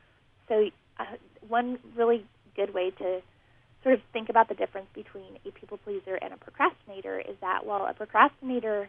So, 0.48 0.70
uh, 0.98 1.04
one 1.48 1.78
really 1.94 2.24
good 2.54 2.72
way 2.72 2.90
to 2.90 3.20
sort 3.82 3.94
of 3.94 4.00
think 4.12 4.28
about 4.28 4.48
the 4.48 4.54
difference 4.54 4.86
between 4.94 5.38
a 5.44 5.50
people 5.52 5.78
pleaser 5.78 6.14
and 6.16 6.32
a 6.32 6.36
procrastinator 6.36 7.20
is 7.20 7.36
that 7.40 7.66
while 7.66 7.86
a 7.86 7.92
procrastinator 7.92 8.88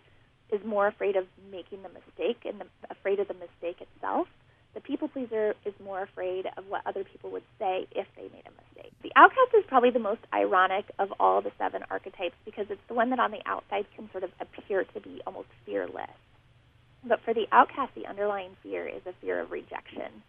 is 0.52 0.62
more 0.66 0.88
afraid 0.88 1.16
of 1.18 1.26
making 1.52 1.84
the 1.84 1.90
mistake 1.90 2.46
and 2.46 2.62
the, 2.62 2.66
afraid 2.90 3.20
of 3.20 3.28
the 3.28 3.34
mistake 3.34 3.82
itself, 3.82 4.28
the 4.78 4.82
people 4.82 5.08
pleaser 5.08 5.56
is 5.66 5.74
more 5.84 6.04
afraid 6.04 6.46
of 6.56 6.64
what 6.70 6.86
other 6.86 7.04
people 7.04 7.32
would 7.32 7.42
say 7.58 7.88
if 7.96 8.06
they 8.16 8.30
made 8.30 8.46
a 8.46 8.54
mistake. 8.54 8.94
The 9.02 9.12
outcast 9.16 9.58
is 9.58 9.66
probably 9.68 9.90
the 9.90 9.98
most 9.98 10.22
ironic 10.32 10.86
of 11.00 11.12
all 11.20 11.42
the 11.42 11.52
seven 11.58 11.82
archetypes 11.90 12.36
because 12.46 12.68
it's 12.70 12.88
the 12.88 12.94
one 12.94 13.10
that 13.10 13.18
on 13.18 13.32
the 13.32 13.42
outside 13.48 13.88
can 13.96 14.08
sort 14.12 14.24
of 14.24 14.30
appear 14.40 14.84
to 14.84 15.02
be 15.02 15.20
almost 15.26 15.48
fearless. 15.66 16.14
But 17.04 17.22
for 17.26 17.34
the 17.34 17.48
outcast, 17.52 17.96
the 17.96 18.06
underlying 18.06 18.52
fear 18.62 18.88
is 18.88 19.02
a 19.08 19.14
fear 19.20 19.40
of 19.42 19.50
rejection. 19.50 20.22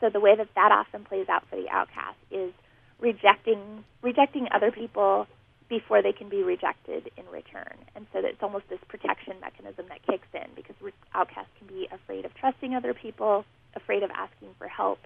So 0.00 0.10
the 0.10 0.18
way 0.18 0.34
that 0.34 0.48
that 0.56 0.72
often 0.72 1.04
plays 1.04 1.28
out 1.28 1.44
for 1.48 1.54
the 1.54 1.68
outcast 1.70 2.18
is 2.32 2.52
rejecting 2.98 3.84
rejecting 4.02 4.48
other 4.52 4.72
people 4.72 5.28
before 5.68 6.02
they 6.02 6.12
can 6.12 6.28
be 6.28 6.42
rejected 6.42 7.08
in 7.16 7.24
return. 7.30 7.78
And 7.94 8.06
so 8.12 8.18
it's 8.18 8.42
almost 8.42 8.68
this 8.68 8.80
protection 8.88 9.34
mechanism 9.40 9.86
that 9.90 10.04
kicks 10.04 10.26
in 10.34 10.50
because 10.56 10.74
outcasts 11.14 11.52
can 11.58 11.68
be 11.68 11.86
afraid 11.92 12.24
of 12.24 12.34
trusting 12.34 12.74
other 12.74 12.94
people, 12.94 13.44
afraid 13.74 14.02
of 14.02 14.10
asking 14.10 14.48
for 14.58 14.68
help. 14.68 14.98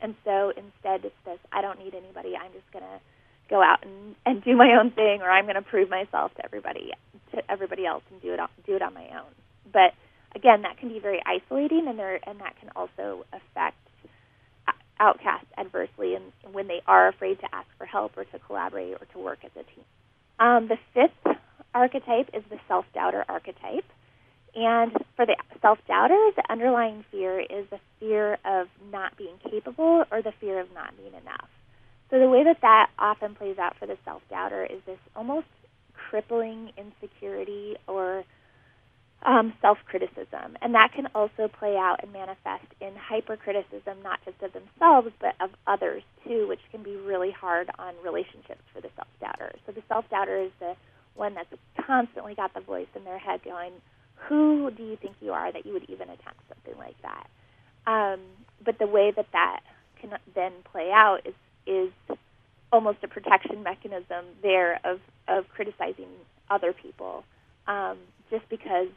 And 0.00 0.14
so 0.24 0.50
instead, 0.50 1.04
it's 1.04 1.14
this 1.24 1.38
I 1.52 1.62
don't 1.62 1.78
need 1.78 1.94
anybody. 1.94 2.34
I'm 2.36 2.52
just 2.52 2.70
going 2.72 2.84
to 2.84 3.00
go 3.48 3.62
out 3.62 3.84
and, 3.84 4.14
and 4.26 4.44
do 4.44 4.56
my 4.56 4.76
own 4.78 4.90
thing, 4.90 5.22
or 5.22 5.30
I'm 5.30 5.44
going 5.44 5.56
to 5.56 5.62
prove 5.62 5.88
myself 5.88 6.34
to 6.34 6.44
everybody 6.44 6.92
to 7.34 7.50
everybody 7.50 7.86
else 7.86 8.02
and 8.10 8.20
do 8.20 8.32
it 8.32 8.40
on, 8.40 8.48
do 8.66 8.76
it 8.76 8.82
on 8.82 8.94
my 8.94 9.06
own. 9.08 9.32
But 9.72 9.94
again, 10.34 10.62
that 10.62 10.78
can 10.78 10.88
be 10.88 11.00
very 11.00 11.20
isolating, 11.24 11.86
and 11.88 11.98
there 11.98 12.20
and 12.26 12.40
that 12.40 12.58
can 12.60 12.70
also 12.76 13.24
affect 13.32 13.76
outcasts 14.98 15.46
adversely, 15.58 16.14
and 16.14 16.24
when 16.52 16.68
they 16.68 16.80
are 16.86 17.08
afraid 17.08 17.38
to 17.40 17.54
ask 17.54 17.68
for 17.78 17.86
help 17.86 18.16
or 18.16 18.24
to 18.24 18.38
collaborate 18.40 18.94
or 18.94 19.06
to 19.12 19.18
work 19.18 19.38
as 19.44 19.50
a 19.52 19.62
team. 19.74 19.84
Um, 20.38 20.68
the 20.68 20.78
fifth 20.94 21.36
archetype 21.74 22.30
is 22.32 22.42
the 22.50 22.58
self 22.68 22.84
doubter 22.94 23.24
archetype. 23.28 23.84
And 24.56 24.92
for 25.16 25.26
the 25.26 25.36
self 25.60 25.78
doubter, 25.86 26.30
the 26.34 26.42
underlying 26.50 27.04
fear 27.10 27.40
is 27.40 27.66
the 27.70 27.78
fear 28.00 28.38
of 28.44 28.68
not 28.90 29.16
being 29.18 29.36
capable 29.50 30.04
or 30.10 30.22
the 30.22 30.32
fear 30.40 30.60
of 30.60 30.68
not 30.74 30.96
being 30.96 31.12
enough. 31.12 31.48
So 32.10 32.18
the 32.18 32.28
way 32.28 32.42
that 32.44 32.62
that 32.62 32.88
often 32.98 33.34
plays 33.34 33.58
out 33.58 33.76
for 33.78 33.86
the 33.86 33.98
self 34.04 34.22
doubter 34.30 34.64
is 34.64 34.80
this 34.86 34.98
almost 35.14 35.46
crippling 35.92 36.70
insecurity 36.78 37.76
or 37.86 38.24
um, 39.26 39.52
self 39.60 39.76
criticism. 39.86 40.56
And 40.62 40.74
that 40.74 40.92
can 40.94 41.08
also 41.14 41.48
play 41.48 41.76
out 41.76 41.96
and 42.02 42.12
manifest 42.12 42.64
in 42.80 42.92
hypercriticism, 42.96 44.02
not 44.02 44.20
just 44.24 44.40
of 44.42 44.52
themselves, 44.52 45.10
but 45.20 45.34
of 45.38 45.50
others 45.66 46.02
too, 46.26 46.46
which 46.48 46.60
can 46.70 46.82
be 46.82 46.96
really 46.96 47.30
hard 47.30 47.68
on 47.78 47.92
relationships 48.02 48.62
for 48.72 48.80
the 48.80 48.88
self 48.96 49.08
doubter. 49.20 49.52
So 49.66 49.72
the 49.72 49.82
self 49.88 50.08
doubter 50.08 50.38
is 50.38 50.52
the 50.60 50.76
one 51.14 51.34
that's 51.34 51.52
constantly 51.86 52.34
got 52.34 52.54
the 52.54 52.60
voice 52.60 52.88
in 52.94 53.04
their 53.04 53.18
head 53.18 53.40
going, 53.44 53.72
Who 54.28 54.70
do 54.70 54.82
you 54.82 54.96
think 54.96 55.16
you 55.20 55.32
are 55.32 55.52
that 55.52 55.64
you 55.66 55.72
would 55.72 55.88
even 55.88 56.08
attempt 56.08 56.40
something 56.48 56.78
like 56.78 56.96
that? 57.02 57.28
Um, 57.86 58.20
but 58.64 58.78
the 58.78 58.86
way 58.86 59.12
that 59.14 59.26
that 59.32 59.60
can 60.00 60.10
then 60.34 60.52
play 60.70 60.90
out 60.90 61.20
is, 61.24 61.34
is 61.66 61.90
almost 62.72 62.98
a 63.02 63.08
protection 63.08 63.62
mechanism 63.62 64.24
there 64.42 64.80
of, 64.84 65.00
of 65.28 65.48
criticizing 65.48 66.08
other 66.50 66.72
people 66.72 67.24
um, 67.66 67.98
just 68.30 68.48
because 68.48 68.88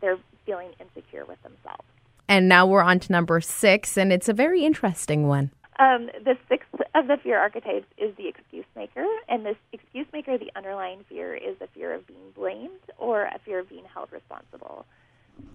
they're 0.00 0.18
feeling 0.44 0.70
insecure 0.80 1.24
with 1.24 1.42
themselves. 1.42 1.84
And 2.28 2.48
now 2.48 2.66
we're 2.66 2.82
on 2.82 3.00
to 3.00 3.12
number 3.12 3.40
six, 3.40 3.96
and 3.96 4.12
it's 4.12 4.28
a 4.28 4.32
very 4.32 4.64
interesting 4.64 5.28
one. 5.28 5.50
Um, 5.76 6.08
the 6.24 6.36
sixth 6.48 6.72
of 6.94 7.08
the 7.08 7.16
fear 7.22 7.38
archetypes 7.38 7.86
is 7.98 8.14
the 8.16 8.28
excuse 8.28 8.66
maker, 8.76 9.04
and 9.28 9.44
this 9.44 9.56
excuse 9.72 10.06
maker, 10.12 10.38
the 10.38 10.52
underlying 10.54 11.04
fear 11.08 11.34
is 11.34 11.56
a 11.60 11.66
fear 11.74 11.92
of 11.92 12.06
being 12.06 12.30
blamed 12.36 12.80
or 12.96 13.24
a 13.24 13.40
fear 13.44 13.58
of 13.58 13.68
being 13.68 13.84
held 13.92 14.12
responsible. 14.12 14.86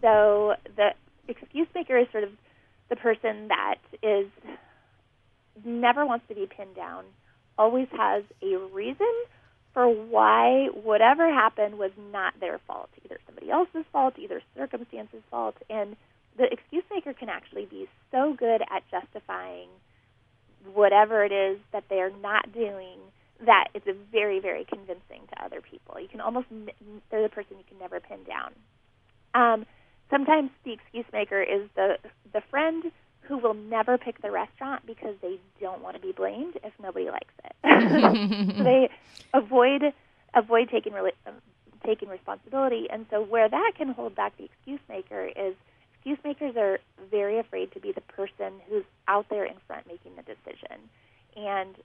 So 0.02 0.56
the 0.76 0.90
excuse 1.30 1.68
maker 1.74 1.98
is 1.98 2.08
sort 2.12 2.26
of 2.26 2.32
the 2.90 2.98
person 2.98 3.48
that 3.48 3.76
is 4.04 4.28
never 5.64 6.06
wants 6.06 6.26
to 6.28 6.36
be 6.36 6.48
pinned 6.48 6.76
down, 6.76 7.06
always 7.58 7.88
has 7.92 8.24
a 8.42 8.58
reason 8.74 9.08
for 9.74 9.88
why 9.88 10.68
whatever 10.84 11.32
happened 11.32 11.78
was 11.78 11.92
not 12.12 12.34
their 12.40 12.60
fault, 12.68 12.90
either 13.06 13.20
somebody 13.26 13.52
else's 13.52 13.86
fault, 13.94 14.16
either 14.18 14.42
circumstances' 14.58 15.22
fault, 15.30 15.56
and 15.70 15.96
the 16.38 16.46
excuse 16.52 16.84
maker 16.92 17.14
can 17.14 17.30
actually 17.30 17.66
be 17.66 17.88
so 18.12 18.34
good 18.38 18.62
at 18.62 18.84
justifying 18.90 19.70
whatever 20.74 21.24
it 21.24 21.32
is 21.32 21.60
that 21.72 21.84
they're 21.90 22.12
not 22.22 22.52
doing 22.54 22.98
that 23.46 23.70
it's 23.74 23.88
a 23.88 23.94
very 24.12 24.40
very 24.40 24.66
convincing 24.66 25.22
to 25.30 25.44
other 25.44 25.62
people. 25.62 26.00
You 26.00 26.08
can 26.08 26.22
almost 26.22 26.48
they're 27.10 27.24
the 27.24 27.30
person 27.30 27.58
you 27.58 27.64
can 27.68 27.80
never 27.80 28.00
pin 28.00 28.20
down. 28.28 28.52
Um, 29.34 29.66
sometimes 30.10 30.50
the 30.66 30.74
excuse 30.74 31.06
maker 31.14 31.42
is 31.42 31.70
the 31.76 31.98
the 32.34 32.42
friend 32.50 32.92
who 33.22 33.38
will 33.38 33.54
never 33.54 33.98
pick 33.98 34.22
the 34.22 34.32
restaurant 34.32 34.86
because 34.88 35.16
they 35.22 35.40
don't 35.62 35.82
want 35.84 35.96
to 35.96 36.02
be 36.02 36.12
blamed 36.12 36.58
if 36.64 36.74
nobody 36.82 37.06
likes 37.10 37.34
it. 37.46 38.58
so 38.58 38.64
they 38.64 38.90
avoid 39.34 39.94
avoid 40.34 40.70
taking 40.70 40.94
re- 40.94 41.12
taking 41.86 42.10
responsibility, 42.10 42.88
and 42.92 43.06
so 43.10 43.22
where 43.22 43.48
that 43.48 43.72
can 43.78 43.90
hold 43.90 44.16
back 44.16 44.36
the 44.38 44.46
excuse 44.46 44.82
maker 44.90 45.30
is 45.36 45.56
excuse 45.94 46.18
makers 46.24 46.56
are 46.58 46.80
very 47.12 47.38
afraid 47.40 47.72
to 47.74 47.80
be 47.80 47.92
the 47.92 48.02
person 48.02 48.54
who's 48.68 48.86
out 49.08 49.28
there 49.30 49.46
in 49.46 49.56
front 49.68 49.86
making 49.88 50.14
the 50.16 50.24
decision, 50.24 50.78
and 51.36 51.76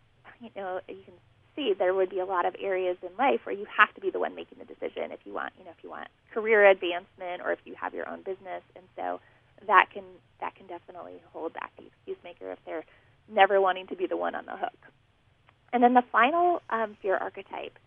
you 0.40 0.50
know 0.56 0.80
you 0.88 1.02
can 1.04 1.14
see 1.54 1.74
there 1.78 1.92
would 2.04 2.10
be 2.10 2.20
a 2.20 2.26
lot 2.26 2.44
of 2.44 2.54
areas 2.60 2.98
in 3.02 3.08
life 3.16 3.40
where 3.44 3.54
you 3.54 3.66
have 3.74 3.94
to 3.94 4.00
be 4.00 4.10
the 4.10 4.18
one 4.18 4.34
making 4.34 4.58
the 4.58 4.66
decision 4.66 5.10
if 5.10 5.20
you 5.24 5.32
want 5.32 5.54
you 5.58 5.64
know 5.64 5.70
if 5.70 5.82
you 5.82 5.88
want 5.88 6.08
career 6.34 6.68
advancement 6.68 7.40
or 7.42 7.52
if 7.52 7.58
you 7.64 7.74
have 7.80 7.94
your 7.94 8.06
own 8.08 8.18
business, 8.18 8.62
and 8.76 8.84
so 8.94 9.20
that 9.66 9.86
can 9.92 10.04
that 10.40 10.54
can 10.54 10.66
definitely 10.66 11.14
hold 11.32 11.54
back 11.54 11.72
the 11.78 11.86
excuse 11.86 12.18
maker 12.22 12.52
if 12.52 12.58
they're 12.66 12.84
never 13.32 13.58
wanting 13.60 13.86
to 13.86 13.96
be 13.96 14.06
the 14.06 14.16
one 14.16 14.34
on 14.34 14.44
the 14.44 14.56
hook. 14.56 14.76
And 15.72 15.82
then 15.82 15.94
the 15.94 16.04
final 16.12 16.60
um, 16.68 16.96
fear 17.00 17.16
archetype 17.16 17.78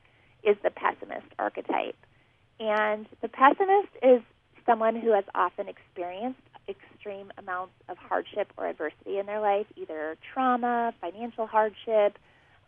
is 0.44 0.58
the 0.64 0.72
pessimist 0.72 1.28
archetype. 1.38 1.96
And 2.60 3.06
the 3.22 3.28
pessimist 3.28 3.94
is 4.02 4.22
someone 4.66 4.96
who 4.96 5.12
has 5.14 5.26
often 5.36 5.68
experienced 5.68 6.42
extreme 6.68 7.32
amounts 7.38 7.74
of 7.88 7.98
hardship 7.98 8.52
or 8.58 8.68
adversity 8.68 9.20
in 9.20 9.26
their 9.26 9.40
life, 9.40 9.68
either 9.76 10.18
trauma, 10.34 10.94
financial 11.00 11.46
hardship, 11.46 12.18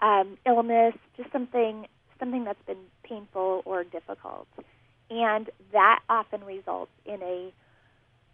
um, 0.02 0.38
illness, 0.46 0.96
just 1.18 1.32
something 1.32 1.88
something 2.20 2.44
that's 2.44 2.62
been 2.68 2.84
painful 3.04 3.62
or 3.66 3.84
difficult. 3.84 4.48
And 5.10 5.50
that 5.72 6.02
often 6.10 6.44
results 6.44 6.92
in 7.06 7.22
a 7.24 7.52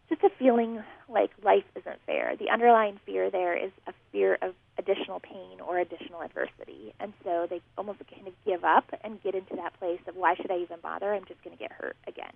just 0.10 0.24
a 0.24 0.29
feeling 0.38 0.84
like 1.10 1.31
life 1.43 1.63
isn't 1.75 2.00
fair. 2.05 2.36
The 2.38 2.50
underlying 2.50 3.00
fear 3.05 3.31
there 3.31 3.55
is 3.57 3.72
a 3.88 3.93
fear 4.12 4.38
of 4.41 4.53
additional 4.77 5.19
pain 5.19 5.62
or 5.65 5.79
additional 5.79 6.22
adversity. 6.22 6.93
And 7.00 7.13
so 7.24 7.48
they 7.50 7.62
almost 7.77 8.00
kind 8.13 8.27
of 8.27 8.34
give 8.45 8.63
up 8.63 8.86
and 9.03 9.22
get 9.24 9.34
into 9.34 9.55
that 9.55 9.77
place 9.79 10.01
of 10.07 10.15
why 10.15 10.36
should 10.36 10.51
I 10.51 10.57
even 10.57 10.79
bother? 10.81 11.13
I'm 11.13 11.25
just 11.25 11.43
going 11.43 11.55
to 11.55 11.62
get 11.62 11.72
hurt 11.72 11.95
again, 12.07 12.34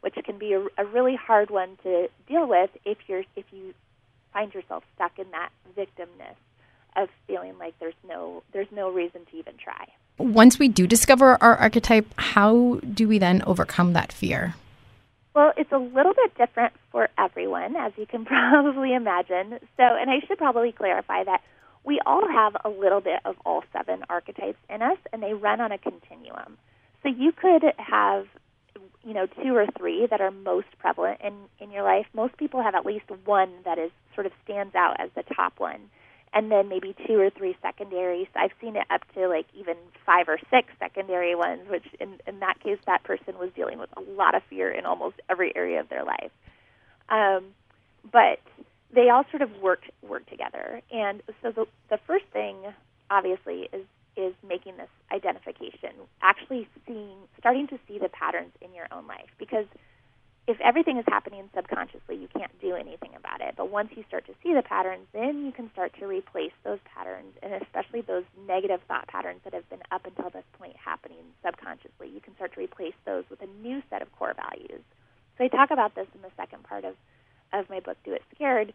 which 0.00 0.14
can 0.24 0.38
be 0.38 0.52
a, 0.52 0.60
a 0.78 0.84
really 0.84 1.16
hard 1.16 1.50
one 1.50 1.76
to 1.82 2.08
deal 2.28 2.46
with 2.46 2.70
if 2.84 2.98
you're 3.08 3.24
if 3.34 3.46
you 3.50 3.74
find 4.32 4.54
yourself 4.54 4.84
stuck 4.94 5.18
in 5.18 5.30
that 5.32 5.50
victimness 5.76 6.36
of 6.96 7.08
feeling 7.26 7.58
like 7.58 7.74
there's 7.80 7.94
no 8.06 8.42
there's 8.52 8.70
no 8.70 8.90
reason 8.90 9.24
to 9.30 9.36
even 9.36 9.54
try. 9.62 9.86
Once 10.18 10.58
we 10.58 10.68
do 10.68 10.86
discover 10.86 11.42
our 11.42 11.56
archetype, 11.56 12.06
how 12.16 12.80
do 12.94 13.08
we 13.08 13.18
then 13.18 13.42
overcome 13.46 13.92
that 13.94 14.12
fear? 14.12 14.54
Well, 15.34 15.52
it's 15.56 15.72
a 15.72 15.78
little 15.78 16.12
bit 16.12 16.36
different 16.36 16.74
for 16.90 17.08
everyone, 17.16 17.74
as 17.76 17.92
you 17.96 18.06
can 18.06 18.24
probably 18.26 18.94
imagine. 18.94 19.58
So, 19.76 19.82
and 19.82 20.10
I 20.10 20.20
should 20.26 20.38
probably 20.38 20.72
clarify 20.72 21.24
that 21.24 21.40
we 21.84 22.00
all 22.06 22.28
have 22.28 22.56
a 22.64 22.68
little 22.68 23.00
bit 23.00 23.20
of 23.24 23.36
all 23.44 23.64
seven 23.72 24.04
archetypes 24.08 24.58
in 24.68 24.82
us, 24.82 24.98
and 25.12 25.22
they 25.22 25.32
run 25.32 25.60
on 25.60 25.72
a 25.72 25.78
continuum. 25.78 26.58
So 27.02 27.08
you 27.08 27.32
could 27.32 27.64
have, 27.78 28.26
you 29.04 29.14
know, 29.14 29.26
two 29.26 29.56
or 29.56 29.66
three 29.78 30.06
that 30.08 30.20
are 30.20 30.30
most 30.30 30.68
prevalent 30.78 31.20
in 31.24 31.34
in 31.58 31.72
your 31.72 31.82
life. 31.82 32.06
Most 32.14 32.36
people 32.36 32.62
have 32.62 32.74
at 32.74 32.86
least 32.86 33.06
one 33.24 33.50
that 33.64 33.78
is 33.78 33.90
sort 34.14 34.26
of 34.26 34.32
stands 34.44 34.74
out 34.74 35.00
as 35.00 35.10
the 35.16 35.24
top 35.34 35.58
one 35.58 35.90
and 36.34 36.50
then 36.50 36.68
maybe 36.68 36.94
two 37.06 37.20
or 37.20 37.30
three 37.30 37.56
secondaries. 37.60 38.28
I've 38.34 38.52
seen 38.60 38.76
it 38.76 38.86
up 38.90 39.02
to 39.14 39.28
like 39.28 39.46
even 39.54 39.76
five 40.06 40.28
or 40.28 40.38
six 40.50 40.68
secondary 40.78 41.34
ones, 41.34 41.68
which 41.68 41.84
in, 42.00 42.18
in 42.26 42.40
that 42.40 42.60
case, 42.60 42.78
that 42.86 43.02
person 43.04 43.38
was 43.38 43.50
dealing 43.54 43.78
with 43.78 43.90
a 43.96 44.00
lot 44.00 44.34
of 44.34 44.42
fear 44.48 44.70
in 44.70 44.86
almost 44.86 45.16
every 45.28 45.54
area 45.54 45.80
of 45.80 45.88
their 45.88 46.04
life. 46.04 46.30
Um, 47.08 47.44
but 48.10 48.40
they 48.94 49.08
all 49.10 49.24
sort 49.30 49.42
of 49.42 49.50
work 49.60 49.82
work 50.02 50.28
together, 50.28 50.82
and 50.90 51.22
so 51.42 51.52
the 51.52 51.66
the 51.88 51.98
first 52.06 52.24
thing, 52.32 52.56
obviously, 53.10 53.68
is 53.72 53.84
is 54.16 54.34
making 54.46 54.76
this 54.76 54.90
identification, 55.10 55.90
actually 56.20 56.68
seeing, 56.86 57.16
starting 57.38 57.66
to 57.68 57.78
see 57.88 57.98
the 57.98 58.10
patterns 58.10 58.52
in 58.60 58.74
your 58.74 58.86
own 58.92 59.06
life, 59.06 59.30
because 59.38 59.64
if 60.48 60.60
everything 60.60 60.98
is 60.98 61.04
happening 61.06 61.48
subconsciously, 61.54 62.16
you 62.16 62.26
can't 62.26 62.50
do 62.60 62.74
anything 62.74 63.10
about 63.16 63.40
it. 63.40 63.54
But 63.56 63.70
once 63.70 63.90
you 63.94 64.02
start 64.08 64.26
to 64.26 64.34
see 64.42 64.52
the 64.52 64.62
patterns, 64.62 65.06
then 65.12 65.46
you 65.46 65.52
can 65.52 65.70
start 65.72 65.92
to 66.00 66.06
replace 66.06 66.52
those 66.64 66.80
patterns, 66.84 67.34
and 67.42 67.54
especially 67.62 68.00
those 68.00 68.24
negative 68.48 68.80
thought 68.88 69.06
patterns 69.06 69.40
that 69.44 69.54
have 69.54 69.68
been 69.70 69.82
up 69.92 70.04
until 70.04 70.30
this 70.30 70.44
point 70.58 70.74
happening 70.76 71.22
subconsciously. 71.44 72.08
You 72.08 72.20
can 72.20 72.34
start 72.34 72.54
to 72.54 72.60
replace 72.60 72.94
those 73.06 73.24
with 73.30 73.40
a 73.40 73.46
new 73.62 73.82
set 73.88 74.02
of 74.02 74.10
core 74.18 74.34
values. 74.34 74.82
So 75.38 75.44
I 75.44 75.48
talk 75.48 75.70
about 75.70 75.94
this 75.94 76.08
in 76.14 76.22
the 76.22 76.30
second 76.36 76.64
part 76.64 76.84
of, 76.84 76.94
of 77.52 77.70
my 77.70 77.78
book, 77.78 77.96
Do 78.04 78.12
It 78.12 78.22
Scared, 78.34 78.72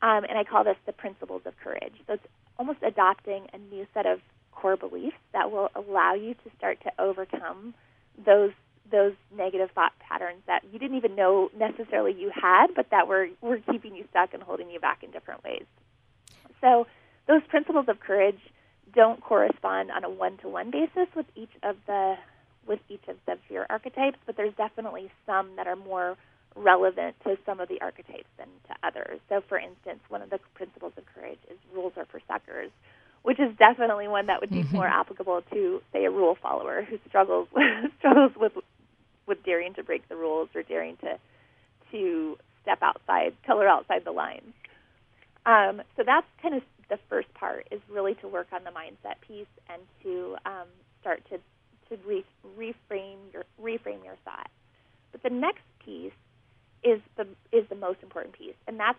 um, 0.00 0.24
and 0.24 0.38
I 0.38 0.44
call 0.44 0.64
this 0.64 0.76
the 0.86 0.92
principles 0.92 1.42
of 1.44 1.52
courage. 1.62 1.94
So 2.06 2.14
it's 2.14 2.26
almost 2.58 2.78
adopting 2.82 3.46
a 3.52 3.58
new 3.58 3.86
set 3.92 4.06
of 4.06 4.20
core 4.52 4.76
beliefs 4.76 5.16
that 5.32 5.50
will 5.50 5.68
allow 5.74 6.14
you 6.14 6.32
to 6.32 6.50
start 6.56 6.78
to 6.84 6.92
overcome 6.98 7.74
those 8.24 8.52
those 8.90 9.12
negative 9.36 9.70
thought 9.72 9.92
patterns 10.20 10.42
that 10.46 10.62
you 10.72 10.78
didn't 10.78 10.96
even 10.96 11.14
know 11.14 11.50
necessarily 11.56 12.12
you 12.12 12.30
had, 12.34 12.68
but 12.74 12.90
that 12.90 13.08
were, 13.08 13.28
were 13.40 13.58
keeping 13.70 13.94
you 13.94 14.04
stuck 14.10 14.34
and 14.34 14.42
holding 14.42 14.70
you 14.70 14.80
back 14.80 15.02
in 15.02 15.10
different 15.10 15.42
ways. 15.44 15.64
So 16.60 16.86
those 17.26 17.42
principles 17.48 17.86
of 17.88 18.00
courage 18.00 18.38
don't 18.94 19.20
correspond 19.20 19.90
on 19.90 20.04
a 20.04 20.10
one-to-one 20.10 20.70
basis 20.70 21.08
with 21.14 21.26
each 21.36 21.52
of 21.62 21.76
the 21.86 22.16
with 22.66 22.80
each 22.90 23.02
of 23.08 23.16
the 23.26 23.36
fear 23.48 23.66
archetypes, 23.70 24.18
but 24.26 24.36
there's 24.36 24.52
definitely 24.54 25.10
some 25.24 25.56
that 25.56 25.66
are 25.66 25.76
more 25.76 26.16
relevant 26.54 27.16
to 27.24 27.36
some 27.46 27.58
of 27.58 27.68
the 27.68 27.80
archetypes 27.80 28.28
than 28.36 28.46
to 28.68 28.86
others. 28.86 29.18
So, 29.30 29.40
for 29.48 29.58
instance, 29.58 30.00
one 30.08 30.20
of 30.20 30.28
the 30.28 30.38
principles 30.54 30.92
of 30.98 31.04
courage 31.14 31.38
is 31.50 31.56
rules 31.74 31.94
are 31.96 32.04
for 32.04 32.20
suckers, 32.28 32.70
which 33.22 33.40
is 33.40 33.56
definitely 33.58 34.08
one 34.08 34.26
that 34.26 34.42
would 34.42 34.50
be 34.50 34.62
mm-hmm. 34.62 34.76
more 34.76 34.86
applicable 34.86 35.42
to, 35.52 35.80
say, 35.92 36.04
a 36.04 36.10
rule 36.10 36.36
follower 36.40 36.82
who 36.82 36.98
struggles 37.08 37.48
struggles 37.98 38.32
with 38.36 38.52
with 39.26 39.42
daring 39.44 39.74
to 39.74 39.82
break 39.82 40.08
the 40.08 40.16
rules 40.16 40.48
or 40.54 40.62
daring 40.62 40.96
to 40.98 41.18
to 41.92 42.36
step 42.62 42.78
outside, 42.82 43.34
color 43.46 43.66
outside 43.66 44.04
the 44.04 44.12
lines. 44.12 44.52
Um, 45.46 45.82
so 45.96 46.02
that's 46.04 46.26
kind 46.40 46.54
of 46.54 46.62
the 46.88 46.98
first 47.08 47.32
part 47.34 47.66
is 47.70 47.80
really 47.90 48.14
to 48.16 48.28
work 48.28 48.48
on 48.52 48.64
the 48.64 48.70
mindset 48.70 49.20
piece 49.26 49.50
and 49.68 49.80
to 50.02 50.36
um, 50.44 50.68
start 51.00 51.22
to 51.30 51.38
to 51.88 52.02
re- 52.06 52.24
reframe 52.58 53.18
your 53.32 53.44
reframe 53.60 54.04
your 54.04 54.16
thought. 54.24 54.50
But 55.12 55.22
the 55.22 55.30
next 55.30 55.64
piece 55.84 56.12
is 56.84 57.00
the 57.16 57.26
is 57.52 57.68
the 57.68 57.74
most 57.74 57.98
important 58.02 58.36
piece, 58.36 58.54
and 58.66 58.78
that's 58.78 58.98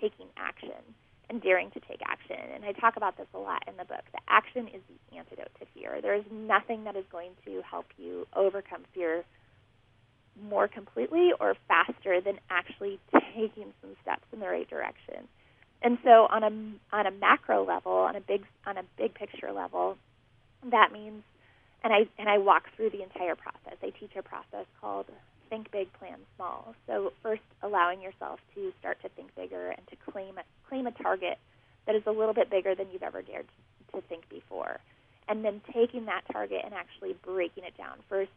taking 0.00 0.26
action 0.36 0.80
and 1.28 1.42
daring 1.42 1.70
to 1.70 1.80
take 1.80 2.00
action. 2.04 2.36
And 2.54 2.64
I 2.64 2.72
talk 2.72 2.96
about 2.96 3.16
this 3.16 3.26
a 3.34 3.38
lot 3.38 3.62
in 3.68 3.76
the 3.76 3.84
book. 3.84 4.02
The 4.12 4.20
action 4.28 4.66
is 4.68 4.80
the 4.88 5.16
antidote 5.16 5.50
to 5.60 5.66
fear. 5.74 6.00
There 6.02 6.14
is 6.14 6.24
nothing 6.32 6.84
that 6.84 6.96
is 6.96 7.04
going 7.12 7.30
to 7.44 7.62
help 7.68 7.86
you 7.98 8.26
overcome 8.34 8.82
fear 8.94 9.24
more 10.42 10.68
completely 10.68 11.30
or 11.38 11.54
faster 11.68 12.20
than 12.20 12.38
actually 12.50 12.98
taking 13.12 13.72
some 13.80 13.96
steps 14.02 14.24
in 14.32 14.40
the 14.40 14.48
right 14.48 14.68
direction. 14.68 15.28
And 15.82 15.98
so 16.04 16.26
on 16.30 16.42
a 16.42 16.96
on 16.96 17.06
a 17.06 17.10
macro 17.10 17.64
level, 17.64 17.92
on 17.92 18.16
a 18.16 18.20
big 18.20 18.44
on 18.66 18.76
a 18.76 18.82
big 18.98 19.14
picture 19.14 19.52
level, 19.52 19.96
that 20.70 20.92
means 20.92 21.22
and 21.82 21.92
I 21.92 22.00
and 22.18 22.28
I 22.28 22.38
walk 22.38 22.64
through 22.76 22.90
the 22.90 23.02
entire 23.02 23.34
process. 23.34 23.78
I 23.82 23.90
teach 23.98 24.14
a 24.16 24.22
process 24.22 24.66
called 24.80 25.06
think 25.50 25.70
big, 25.72 25.92
plan 25.94 26.18
small. 26.36 26.74
So 26.86 27.12
first, 27.22 27.42
allowing 27.62 28.00
yourself 28.00 28.38
to 28.54 28.72
start 28.78 29.02
to 29.02 29.08
think 29.10 29.34
bigger 29.34 29.70
and 29.70 29.86
to 29.88 30.12
claim 30.12 30.36
claim 30.68 30.86
a 30.86 30.92
target 30.92 31.38
that 31.86 31.94
is 31.94 32.02
a 32.06 32.10
little 32.10 32.34
bit 32.34 32.48
bigger 32.50 32.74
than 32.74 32.86
you've 32.92 33.02
ever 33.02 33.20
dared 33.20 33.46
to 33.92 34.00
think 34.02 34.28
before, 34.28 34.78
and 35.28 35.44
then 35.44 35.60
taking 35.74 36.06
that 36.06 36.22
target 36.32 36.60
and 36.64 36.72
actually 36.72 37.14
breaking 37.24 37.64
it 37.64 37.76
down. 37.76 37.98
First, 38.08 38.30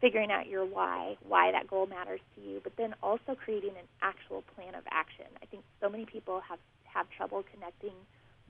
figuring 0.00 0.30
out 0.30 0.46
your 0.46 0.64
why, 0.64 1.16
why 1.26 1.52
that 1.52 1.68
goal 1.68 1.86
matters 1.86 2.20
to 2.34 2.40
you, 2.40 2.60
but 2.62 2.72
then 2.76 2.94
also 3.02 3.34
creating 3.34 3.70
an 3.70 3.86
actual 4.02 4.42
plan 4.54 4.74
of 4.74 4.84
action. 4.90 5.26
I 5.42 5.46
think 5.46 5.64
so 5.80 5.88
many 5.88 6.06
people 6.06 6.40
have 6.48 6.58
have 6.84 7.06
trouble 7.10 7.44
connecting 7.52 7.92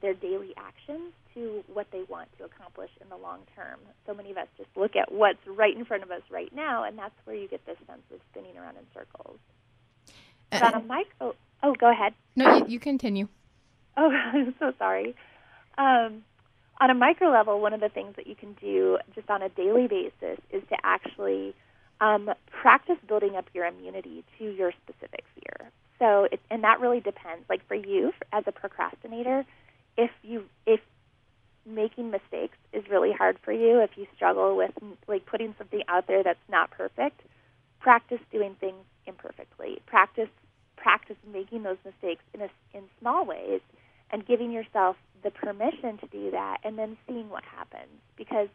their 0.01 0.15
daily 0.15 0.55
actions 0.57 1.13
to 1.35 1.63
what 1.73 1.87
they 1.91 2.03
want 2.09 2.29
to 2.39 2.45
accomplish 2.45 2.91
in 3.01 3.09
the 3.09 3.17
long 3.17 3.41
term. 3.55 3.79
So 4.07 4.15
many 4.15 4.31
of 4.31 4.37
us 4.37 4.47
just 4.57 4.69
look 4.77 4.95
at 4.97 5.11
what's 5.11 5.45
right 5.47 5.77
in 5.77 5.85
front 5.85 6.03
of 6.03 6.11
us 6.11 6.23
right 6.31 6.55
now, 6.55 6.85
and 6.85 6.97
that's 6.97 7.15
where 7.25 7.37
you 7.37 7.49
get 7.49 7.65
this 7.67 7.77
sense 7.87 8.03
of 8.13 8.21
spinning 8.31 8.57
around 8.57 8.77
in 8.77 8.85
circles. 8.95 9.39
Uh, 10.53 10.61
on 10.63 10.75
a 10.75 10.81
micro, 10.81 11.35
oh, 11.63 11.75
go 11.75 11.91
ahead. 11.91 12.15
No, 12.37 12.59
you, 12.59 12.67
you 12.69 12.81
continue. 12.81 13.29
Oh, 13.97 14.11
I'm 14.33 14.55
so 14.59 14.73
sorry. 14.79 15.15
Um, 15.77 16.25
on 16.81 16.91
a 16.91 16.95
micro 16.95 17.31
level, 17.31 17.61
one 17.61 17.73
of 17.73 17.81
the 17.81 17.89
things 17.89 18.15
that 18.17 18.27
you 18.27 18.35
can 18.35 18.55
do 18.61 18.99
just 19.15 19.29
on 19.31 19.43
a 19.43 19.49
daily 19.49 19.89
basis 19.89 20.39
is 20.51 20.63
to 20.69 20.77
actually 20.85 21.55
um, 22.01 22.31
practice 22.51 22.97
building 23.07 23.37
up 23.37 23.47
your 23.53 23.67
immunity 23.67 24.25
to 24.39 24.45
your 24.45 24.73
specific 24.85 25.25
fear. 25.35 25.71
So, 25.99 26.29
it, 26.31 26.41
and 26.51 26.63
that 26.63 26.81
really 26.81 27.01
depends. 27.01 27.45
Like 27.49 27.67
for 27.67 27.75
you, 27.75 28.13
as 28.33 28.45
a 28.47 28.53
procrastinator, 28.53 29.45
if 29.97 30.11
you 30.23 30.45
if 30.67 30.81
making 31.67 32.11
mistakes 32.11 32.57
is 32.73 32.85
really 32.89 33.13
hard 33.13 33.39
for 33.45 33.53
you, 33.53 33.81
if 33.81 33.91
you 33.97 34.07
struggle 34.15 34.57
with 34.57 34.71
like 35.09 35.27
putting 35.27 35.55
something 35.59 35.83
out 35.89 36.07
there 36.07 36.23
that's 36.23 36.39
not 36.49 36.71
perfect, 36.71 37.21
practice 37.81 38.21
doing 38.31 38.55
things 38.61 38.85
imperfectly. 39.07 39.81
Practice 39.87 40.29
practice 40.77 41.17
making 41.33 41.65
those 41.65 41.77
mistakes 41.85 42.23
in 42.33 42.41
a, 42.41 42.49
in 42.73 42.85
small 43.01 43.27
ways 43.27 43.61
and 44.13 44.25
giving 44.25 44.53
yourself 44.53 44.97
the 45.23 45.31
permission 45.31 45.99
to 45.99 46.07
do 46.07 46.31
that 46.31 46.59
and 46.65 46.79
then 46.79 46.97
seeing 47.07 47.29
what 47.31 47.45
happens 47.45 47.91
because 48.17 48.49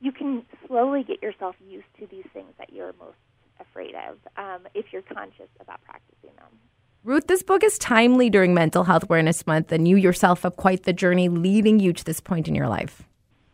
you 0.00 0.12
can 0.12 0.44
slowly 0.66 1.02
get 1.02 1.22
yourself 1.22 1.56
used 1.68 1.86
to 1.98 2.06
these 2.06 2.24
things 2.32 2.52
that 2.58 2.72
you're 2.72 2.92
most 2.98 3.16
afraid 3.60 3.94
of 3.94 4.18
um, 4.36 4.66
if 4.74 4.86
you're 4.92 5.02
conscious 5.02 5.48
about 5.60 5.80
practicing 5.84 6.30
them. 6.36 6.46
Ruth, 7.04 7.26
this 7.26 7.42
book 7.42 7.62
is 7.62 7.78
timely 7.78 8.28
during 8.28 8.54
Mental 8.54 8.84
Health 8.84 9.04
Awareness 9.04 9.46
Month, 9.46 9.72
and 9.72 9.86
you 9.88 9.96
yourself 9.96 10.42
have 10.42 10.56
quite 10.56 10.82
the 10.82 10.92
journey 10.92 11.28
leading 11.28 11.80
you 11.80 11.92
to 11.92 12.04
this 12.04 12.20
point 12.20 12.48
in 12.48 12.54
your 12.54 12.68
life. 12.68 13.02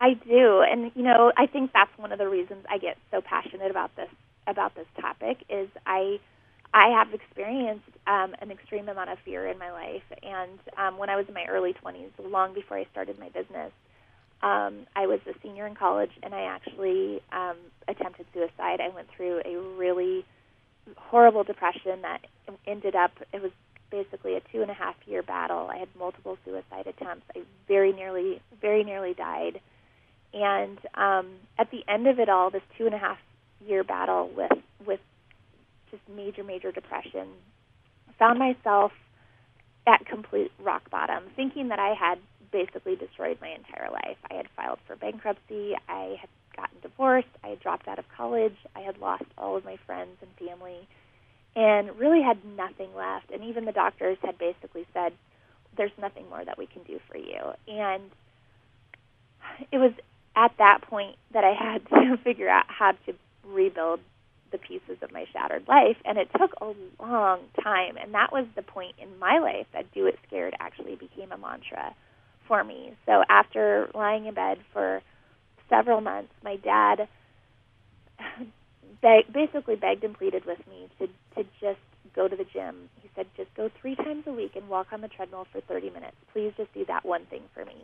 I 0.01 0.13
do, 0.13 0.61
and 0.61 0.91
you 0.95 1.03
know, 1.03 1.31
I 1.37 1.45
think 1.47 1.71
that's 1.73 1.95
one 1.97 2.11
of 2.11 2.19
the 2.19 2.27
reasons 2.27 2.65
I 2.69 2.77
get 2.77 2.97
so 3.11 3.21
passionate 3.21 3.71
about 3.71 3.95
this 3.95 4.09
about 4.47 4.75
this 4.75 4.85
topic 4.99 5.37
is 5.49 5.67
I 5.85 6.19
I 6.75 6.89
have 6.89 7.13
experienced 7.13 7.87
um, 8.05 8.35
an 8.41 8.51
extreme 8.51 8.89
amount 8.89 9.09
of 9.09 9.17
fear 9.23 9.47
in 9.47 9.57
my 9.57 9.71
life, 9.71 10.03
and 10.21 10.59
um, 10.77 10.97
when 10.97 11.09
I 11.09 11.15
was 11.15 11.25
in 11.25 11.33
my 11.33 11.45
early 11.45 11.73
20s, 11.73 12.09
long 12.21 12.53
before 12.53 12.77
I 12.77 12.85
started 12.91 13.17
my 13.17 13.29
business, 13.29 13.71
um, 14.43 14.85
I 14.93 15.07
was 15.07 15.21
a 15.25 15.31
senior 15.41 15.67
in 15.67 15.75
college, 15.75 16.11
and 16.21 16.35
I 16.35 16.41
actually 16.41 17.21
um, 17.31 17.55
attempted 17.87 18.25
suicide. 18.33 18.81
I 18.81 18.93
went 18.93 19.07
through 19.15 19.41
a 19.45 19.57
really 19.77 20.25
horrible 20.97 21.45
depression 21.45 22.01
that 22.01 22.25
ended 22.67 22.93
up 22.93 23.11
it 23.31 23.41
was 23.41 23.51
basically 23.89 24.35
a 24.35 24.41
two 24.51 24.61
and 24.61 24.69
a 24.69 24.73
half 24.73 24.95
year 25.05 25.23
battle. 25.23 25.69
I 25.71 25.77
had 25.77 25.87
multiple 25.97 26.37
suicide 26.43 26.87
attempts. 26.87 27.25
I 27.37 27.43
very 27.69 27.93
nearly 27.93 28.41
very 28.59 28.83
nearly 28.83 29.13
died. 29.13 29.61
And 30.33 30.77
um, 30.95 31.35
at 31.57 31.71
the 31.71 31.85
end 31.87 32.05
of 32.07 32.19
it 32.19 32.27
all, 32.27 32.51
this 32.51 32.61
two 32.77 32.85
and 32.85 32.93
a 32.93 32.97
half 32.97 33.17
year 33.65 33.85
battle 33.85 34.29
with 34.35 34.51
with 34.85 34.99
just 35.95 36.17
major 36.17 36.43
major 36.43 36.71
depression, 36.71 37.27
found 38.17 38.39
myself 38.39 38.91
at 39.87 40.05
complete 40.05 40.51
rock 40.59 40.89
bottom, 40.89 41.25
thinking 41.35 41.69
that 41.69 41.79
I 41.79 41.93
had 41.93 42.19
basically 42.51 42.95
destroyed 42.95 43.37
my 43.41 43.49
entire 43.49 43.91
life. 43.91 44.17
I 44.29 44.35
had 44.35 44.47
filed 44.55 44.79
for 44.87 44.95
bankruptcy. 44.95 45.73
I 45.87 46.17
had 46.19 46.29
gotten 46.55 46.77
divorced. 46.81 47.27
I 47.43 47.49
had 47.49 47.59
dropped 47.59 47.87
out 47.87 47.99
of 47.99 48.05
college. 48.15 48.55
I 48.75 48.81
had 48.81 48.97
lost 48.99 49.25
all 49.37 49.57
of 49.57 49.65
my 49.65 49.77
friends 49.85 50.17
and 50.21 50.49
family 50.49 50.87
and 51.55 51.97
really 51.97 52.21
had 52.21 52.37
nothing 52.45 52.93
left. 52.95 53.31
And 53.31 53.43
even 53.43 53.65
the 53.65 53.71
doctors 53.71 54.17
had 54.21 54.37
basically 54.37 54.85
said, 54.93 55.13
there's 55.77 55.91
nothing 55.99 56.29
more 56.29 56.43
that 56.43 56.57
we 56.57 56.67
can 56.67 56.83
do 56.83 56.99
for 57.09 57.17
you. 57.17 57.53
And 57.67 58.03
it 59.71 59.77
was 59.77 59.91
at 60.35 60.51
that 60.57 60.81
point 60.83 61.15
that 61.33 61.43
I 61.43 61.53
had 61.53 61.85
to 61.89 62.17
figure 62.23 62.49
out 62.49 62.65
how 62.67 62.91
to 63.05 63.13
rebuild 63.45 63.99
the 64.51 64.57
pieces 64.57 64.97
of 65.01 65.11
my 65.11 65.25
shattered 65.33 65.67
life. 65.67 65.97
And 66.05 66.17
it 66.17 66.29
took 66.37 66.51
a 66.61 66.73
long 67.01 67.39
time. 67.63 67.97
And 68.01 68.13
that 68.13 68.31
was 68.31 68.45
the 68.55 68.61
point 68.61 68.95
in 69.01 69.17
my 69.19 69.39
life 69.39 69.67
that 69.73 69.91
Do 69.93 70.05
It 70.05 70.17
Scared 70.27 70.55
actually 70.59 70.95
became 70.95 71.31
a 71.31 71.37
mantra 71.37 71.95
for 72.47 72.63
me. 72.63 72.95
So 73.05 73.23
after 73.29 73.89
lying 73.93 74.25
in 74.25 74.33
bed 74.33 74.59
for 74.73 75.01
several 75.69 76.01
months, 76.01 76.31
my 76.43 76.57
dad 76.57 77.07
beg, 79.01 79.31
basically 79.33 79.75
begged 79.75 80.03
and 80.03 80.17
pleaded 80.17 80.45
with 80.45 80.59
me 80.67 80.89
to 80.99 81.07
to 81.35 81.43
just 81.59 81.79
go 82.15 82.27
to 82.27 82.35
the 82.35 82.45
gym. 82.45 82.89
He 83.01 83.09
said, 83.15 83.27
just 83.35 83.53
go 83.55 83.69
three 83.81 83.95
times 83.95 84.23
a 84.25 84.31
week 84.31 84.51
and 84.55 84.69
walk 84.69 84.87
on 84.91 85.01
the 85.01 85.07
treadmill 85.07 85.45
for 85.51 85.61
30 85.61 85.89
minutes. 85.89 86.15
Please 86.31 86.53
just 86.55 86.73
do 86.73 86.85
that 86.85 87.05
one 87.05 87.25
thing 87.25 87.41
for 87.53 87.65
me. 87.65 87.75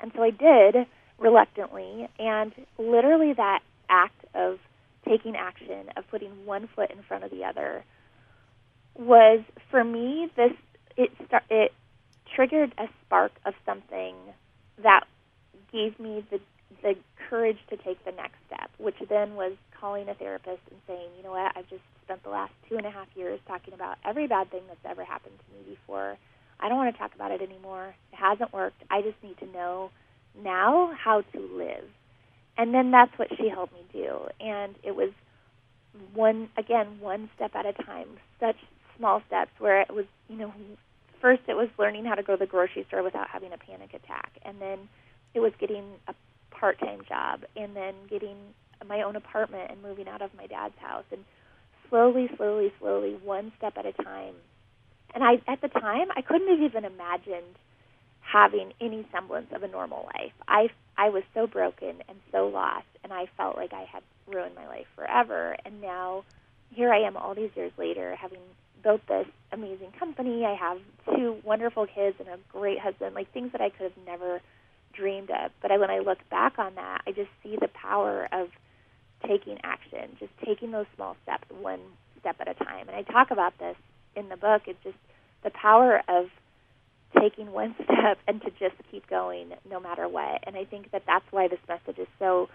And 0.00 0.10
so 0.16 0.22
I 0.22 0.30
did 0.30 0.86
reluctantly, 1.18 2.08
and 2.18 2.52
literally 2.78 3.34
that 3.34 3.60
act 3.88 4.24
of 4.34 4.58
taking 5.08 5.36
action, 5.36 5.88
of 5.96 6.08
putting 6.10 6.46
one 6.46 6.68
foot 6.74 6.90
in 6.90 7.02
front 7.02 7.24
of 7.24 7.30
the 7.30 7.44
other, 7.44 7.84
was 8.96 9.40
for 9.70 9.82
me 9.84 10.28
this 10.36 10.52
it 10.96 11.10
start, 11.26 11.44
it 11.50 11.72
triggered 12.34 12.72
a 12.78 12.86
spark 13.04 13.32
of 13.44 13.54
something 13.64 14.14
that 14.82 15.04
gave 15.72 15.98
me 15.98 16.24
the 16.30 16.40
the 16.82 16.94
courage 17.28 17.58
to 17.70 17.76
take 17.76 18.04
the 18.04 18.12
next 18.12 18.36
step, 18.46 18.70
which 18.78 18.96
then 19.08 19.34
was 19.34 19.52
calling 19.78 20.08
a 20.08 20.14
therapist 20.14 20.60
and 20.70 20.80
saying, 20.86 21.08
you 21.16 21.22
know 21.22 21.30
what, 21.32 21.52
I've 21.56 21.68
just 21.68 21.82
spent 22.04 22.22
the 22.24 22.30
last 22.30 22.52
two 22.68 22.76
and 22.76 22.86
a 22.86 22.90
half 22.90 23.06
years 23.14 23.40
talking 23.46 23.74
about 23.74 23.98
every 24.04 24.26
bad 24.26 24.50
thing 24.50 24.62
that's 24.68 24.80
ever 24.84 25.04
happened 25.04 25.34
to 25.38 25.54
me 25.54 25.76
before. 25.76 26.16
I 26.60 26.68
don't 26.68 26.78
want 26.78 26.94
to 26.94 26.98
talk 26.98 27.14
about 27.14 27.30
it 27.30 27.42
anymore. 27.42 27.94
It 28.12 28.16
hasn't 28.16 28.52
worked. 28.52 28.82
I 28.90 29.02
just 29.02 29.16
need 29.22 29.38
to 29.38 29.46
know 29.46 29.90
now 30.42 30.92
how 30.98 31.22
to 31.32 31.40
live. 31.40 31.84
And 32.58 32.74
then 32.74 32.90
that's 32.90 33.16
what 33.18 33.28
she 33.36 33.48
helped 33.48 33.72
me 33.72 33.84
do. 33.92 34.28
And 34.40 34.74
it 34.82 34.94
was 34.94 35.10
one, 36.14 36.48
again, 36.56 36.98
one 37.00 37.30
step 37.34 37.52
at 37.54 37.66
a 37.66 37.72
time, 37.72 38.08
such 38.40 38.56
small 38.96 39.22
steps 39.26 39.50
where 39.58 39.80
it 39.80 39.92
was, 39.92 40.04
you 40.28 40.36
know, 40.36 40.52
first 41.20 41.42
it 41.48 41.54
was 41.54 41.68
learning 41.78 42.04
how 42.04 42.14
to 42.14 42.22
go 42.22 42.34
to 42.34 42.38
the 42.38 42.46
grocery 42.46 42.84
store 42.88 43.02
without 43.02 43.28
having 43.28 43.52
a 43.52 43.58
panic 43.58 43.94
attack. 43.94 44.32
And 44.44 44.60
then 44.60 44.88
it 45.34 45.40
was 45.40 45.52
getting 45.58 45.84
a 46.08 46.14
part 46.50 46.78
time 46.78 47.00
job 47.08 47.40
and 47.56 47.74
then 47.74 47.94
getting 48.08 48.36
my 48.86 49.02
own 49.02 49.16
apartment 49.16 49.70
and 49.70 49.82
moving 49.82 50.08
out 50.08 50.22
of 50.22 50.30
my 50.36 50.46
dad's 50.46 50.78
house 50.78 51.04
and 51.10 51.24
slowly, 51.88 52.28
slowly, 52.36 52.72
slowly, 52.80 53.16
one 53.24 53.52
step 53.58 53.74
at 53.76 53.86
a 53.86 53.92
time. 53.92 54.34
And 55.14 55.22
I 55.22 55.34
at 55.46 55.60
the 55.60 55.68
time 55.68 56.08
I 56.16 56.22
couldn't 56.22 56.48
have 56.48 56.60
even 56.60 56.84
imagined 56.84 57.56
having 58.32 58.72
any 58.80 59.06
semblance 59.12 59.48
of 59.54 59.62
a 59.62 59.68
normal 59.68 60.08
life. 60.14 60.32
I 60.48 60.68
I 60.96 61.10
was 61.10 61.22
so 61.34 61.46
broken 61.46 61.96
and 62.08 62.18
so 62.30 62.48
lost 62.48 62.86
and 63.02 63.12
I 63.12 63.26
felt 63.36 63.56
like 63.56 63.72
I 63.72 63.84
had 63.90 64.02
ruined 64.26 64.54
my 64.54 64.66
life 64.66 64.86
forever 64.94 65.56
and 65.64 65.80
now 65.80 66.24
here 66.70 66.92
I 66.92 67.00
am 67.00 67.16
all 67.16 67.34
these 67.34 67.50
years 67.54 67.72
later 67.76 68.14
having 68.14 68.40
built 68.82 69.02
this 69.06 69.26
amazing 69.52 69.92
company. 69.98 70.44
I 70.44 70.54
have 70.54 70.78
two 71.14 71.36
wonderful 71.44 71.86
kids 71.86 72.16
and 72.18 72.28
a 72.28 72.38
great 72.50 72.78
husband, 72.78 73.14
like 73.14 73.32
things 73.32 73.52
that 73.52 73.60
I 73.60 73.70
could 73.70 73.92
have 73.92 74.06
never 74.06 74.40
dreamed 74.92 75.30
of. 75.30 75.52
But 75.60 75.70
I, 75.70 75.78
when 75.78 75.90
I 75.90 75.98
look 75.98 76.18
back 76.30 76.58
on 76.58 76.74
that, 76.74 77.02
I 77.06 77.12
just 77.12 77.30
see 77.42 77.56
the 77.60 77.68
power 77.68 78.28
of 78.32 78.48
taking 79.26 79.58
action, 79.62 80.16
just 80.18 80.32
taking 80.44 80.72
those 80.72 80.86
small 80.96 81.16
steps 81.22 81.44
one 81.60 81.80
step 82.20 82.36
at 82.40 82.48
a 82.48 82.54
time. 82.54 82.88
And 82.88 82.96
I 82.96 83.02
talk 83.02 83.30
about 83.30 83.56
this 83.58 83.76
in 84.16 84.28
the 84.28 84.36
book. 84.36 84.62
It's 84.66 84.82
just 84.82 84.96
the 85.44 85.50
power 85.50 86.02
of 86.08 86.26
taking 87.20 87.52
one 87.52 87.74
step 87.84 88.18
and 88.26 88.40
to 88.42 88.50
just 88.50 88.76
keep 88.90 89.08
going 89.08 89.52
no 89.68 89.80
matter 89.80 90.08
what. 90.08 90.42
And 90.46 90.56
I 90.56 90.64
think 90.64 90.90
that 90.92 91.02
that's 91.06 91.24
why 91.30 91.48
this 91.48 91.60
message 91.68 91.98
is 91.98 92.08
so 92.18 92.48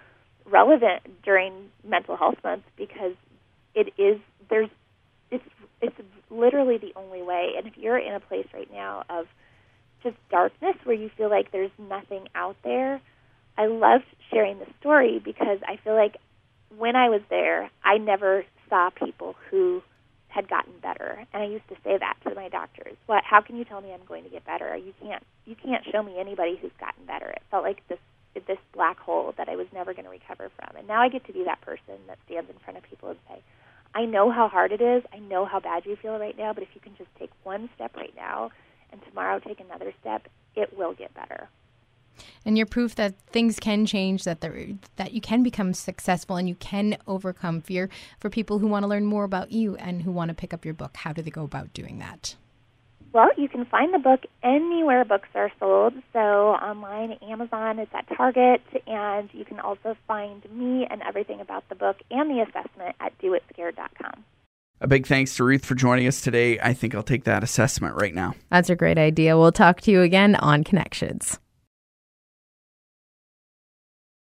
relevant 0.46 1.02
during 1.24 1.70
mental 1.88 2.16
health 2.16 2.38
month 2.44 2.64
because 2.78 3.14
it 3.76 3.94
is 3.98 4.20
there's 4.50 4.70
it's 5.30 5.44
it's 5.82 5.96
literally 6.30 6.78
the 6.78 6.92
only 6.96 7.22
way. 7.22 7.52
And 7.58 7.68
if 7.68 7.78
you're 7.78 7.98
in 7.98 8.14
a 8.14 8.20
place 8.20 8.48
right 8.54 8.72
now 8.72 9.04
of 9.10 9.26
just 10.04 10.16
darkness 10.30 10.76
where 10.84 10.96
you 10.96 11.10
feel 11.18 11.30
like 11.30 11.52
there's 11.52 11.72
nothing 11.78 12.28
out 12.36 12.56
there, 12.64 13.02
I 13.58 13.68
loved 13.68 14.06
sharing 14.32 14.60
the 14.60 14.68
story 14.80 15.22
because 15.24 15.60
I 15.68 15.78
feel 15.84 15.96
like 15.96 16.18
when 16.78 16.96
I 16.96 17.10
was 17.10 17.22
there, 17.30 17.70
I 17.84 17.98
never 17.98 18.46
saw 18.70 18.90
people 18.90 19.36
who 19.50 19.82
had 20.38 20.48
gotten 20.48 20.74
better. 20.84 21.26
And 21.34 21.42
I 21.42 21.48
used 21.48 21.68
to 21.70 21.76
say 21.84 21.98
that 21.98 22.14
to 22.24 22.36
my 22.36 22.48
doctors. 22.48 22.96
What 23.08 23.24
how 23.24 23.42
can 23.42 23.58
you 23.58 23.66
tell 23.66 23.82
me 23.82 23.92
I'm 23.92 24.06
going 24.08 24.24
to 24.24 24.30
get 24.30 24.46
better? 24.46 24.78
You 24.78 24.94
can't 25.02 25.24
you 25.46 25.56
can't 25.56 25.84
show 25.92 26.04
me 26.04 26.20
anybody 26.20 26.60
who's 26.62 26.78
gotten 26.80 27.06
better. 27.06 27.30
It 27.30 27.42
felt 27.50 27.64
like 27.64 27.82
this 27.90 27.98
this 28.46 28.60
black 28.72 29.00
hole 29.00 29.34
that 29.38 29.50
I 29.50 29.56
was 29.56 29.66
never 29.74 29.96
going 29.96 30.06
to 30.06 30.12
recover 30.12 30.52
from. 30.56 30.78
And 30.78 30.88
now 30.88 31.02
I 31.02 31.10
get 31.10 31.26
to 31.26 31.34
be 31.34 31.44
that 31.46 31.60
person 31.62 31.98
that 32.06 32.20
stands 32.28 32.52
in 32.52 32.56
front 32.64 32.78
of 32.78 32.84
people 32.84 33.10
and 33.10 33.18
say, 33.28 33.42
I 33.96 34.06
know 34.06 34.30
how 34.30 34.48
hard 34.48 34.72
it 34.72 34.80
is. 34.80 35.02
I 35.12 35.18
know 35.18 35.46
how 35.46 35.60
bad 35.60 35.88
you 35.88 35.96
feel 35.96 36.20
right 36.20 36.38
now, 36.38 36.54
but 36.54 36.62
if 36.62 36.70
you 36.76 36.82
can 36.82 36.96
just 36.98 37.10
take 37.18 37.32
one 37.42 37.68
step 37.74 37.96
right 37.96 38.14
now 38.16 38.52
and 38.92 39.02
tomorrow 39.10 39.40
take 39.40 39.60
another 39.60 39.92
step, 40.02 40.28
it 40.56 40.78
will 40.78 40.94
get 40.94 41.16
better. 41.16 41.50
And 42.46 42.58
you're 42.58 42.66
proof 42.66 42.96
that 42.96 43.20
things 43.28 43.60
can 43.60 43.86
change, 43.86 44.24
that 44.24 44.42
there, 44.42 44.68
that 44.96 45.14
you 45.14 45.22
can 45.22 45.44
become 45.44 45.74
successful 45.74 46.36
and 46.36 46.48
you 46.48 46.56
can 46.56 46.98
overcome 47.08 47.62
fear. 47.62 47.90
For 48.20 48.30
people 48.30 48.60
who 48.60 48.68
want 48.68 48.84
to 48.84 48.88
learn 48.88 49.06
more 49.06 49.24
about 49.24 49.52
you 49.52 49.76
and 49.76 50.02
who 50.02 50.12
want 50.12 50.30
to 50.30 50.36
pick 50.36 50.54
up 50.54 50.66
your 50.66 50.74
book, 50.74 50.98
how 50.98 51.14
do 51.14 51.22
they 51.22 51.32
go 51.32 51.44
about 51.44 51.74
doing 51.74 52.00
that? 52.00 52.36
Well, 53.14 53.30
you 53.38 53.48
can 53.48 53.66
find 53.66 53.94
the 53.94 54.00
book 54.00 54.26
anywhere 54.44 55.06
books 55.06 55.30
are 55.34 55.52
sold. 55.60 55.94
So 56.14 56.20
online, 56.20 57.14
Amazon, 57.24 57.80
it's 57.80 57.92
at 57.94 58.06
Target, 58.16 58.62
and 58.86 59.30
you 59.34 59.46
can 59.46 59.60
also 59.60 59.96
find 60.08 60.44
me 60.52 60.86
and 60.90 61.02
everything 61.02 61.42
about 61.42 61.68
the 61.70 61.76
book 61.76 61.98
and 62.12 62.30
the 62.30 62.44
assessment 62.44 62.96
at 63.00 63.18
doitscared.com. 63.20 64.24
A 64.80 64.88
big 64.88 65.08
thanks 65.08 65.36
to 65.38 65.44
Ruth 65.44 65.66
for 65.66 65.74
joining 65.74 66.06
us 66.06 66.22
today. 66.22 66.60
I 66.60 66.74
think 66.74 66.94
I'll 66.94 67.02
take 67.02 67.24
that 67.24 67.44
assessment 67.44 67.96
right 67.96 68.14
now. 68.14 68.36
That's 68.50 68.70
a 68.70 68.76
great 68.76 69.00
idea. 69.00 69.36
We'll 69.36 69.52
talk 69.52 69.82
to 69.82 69.92
you 69.92 70.02
again 70.02 70.36
on 70.36 70.64
Connections. 70.64 71.40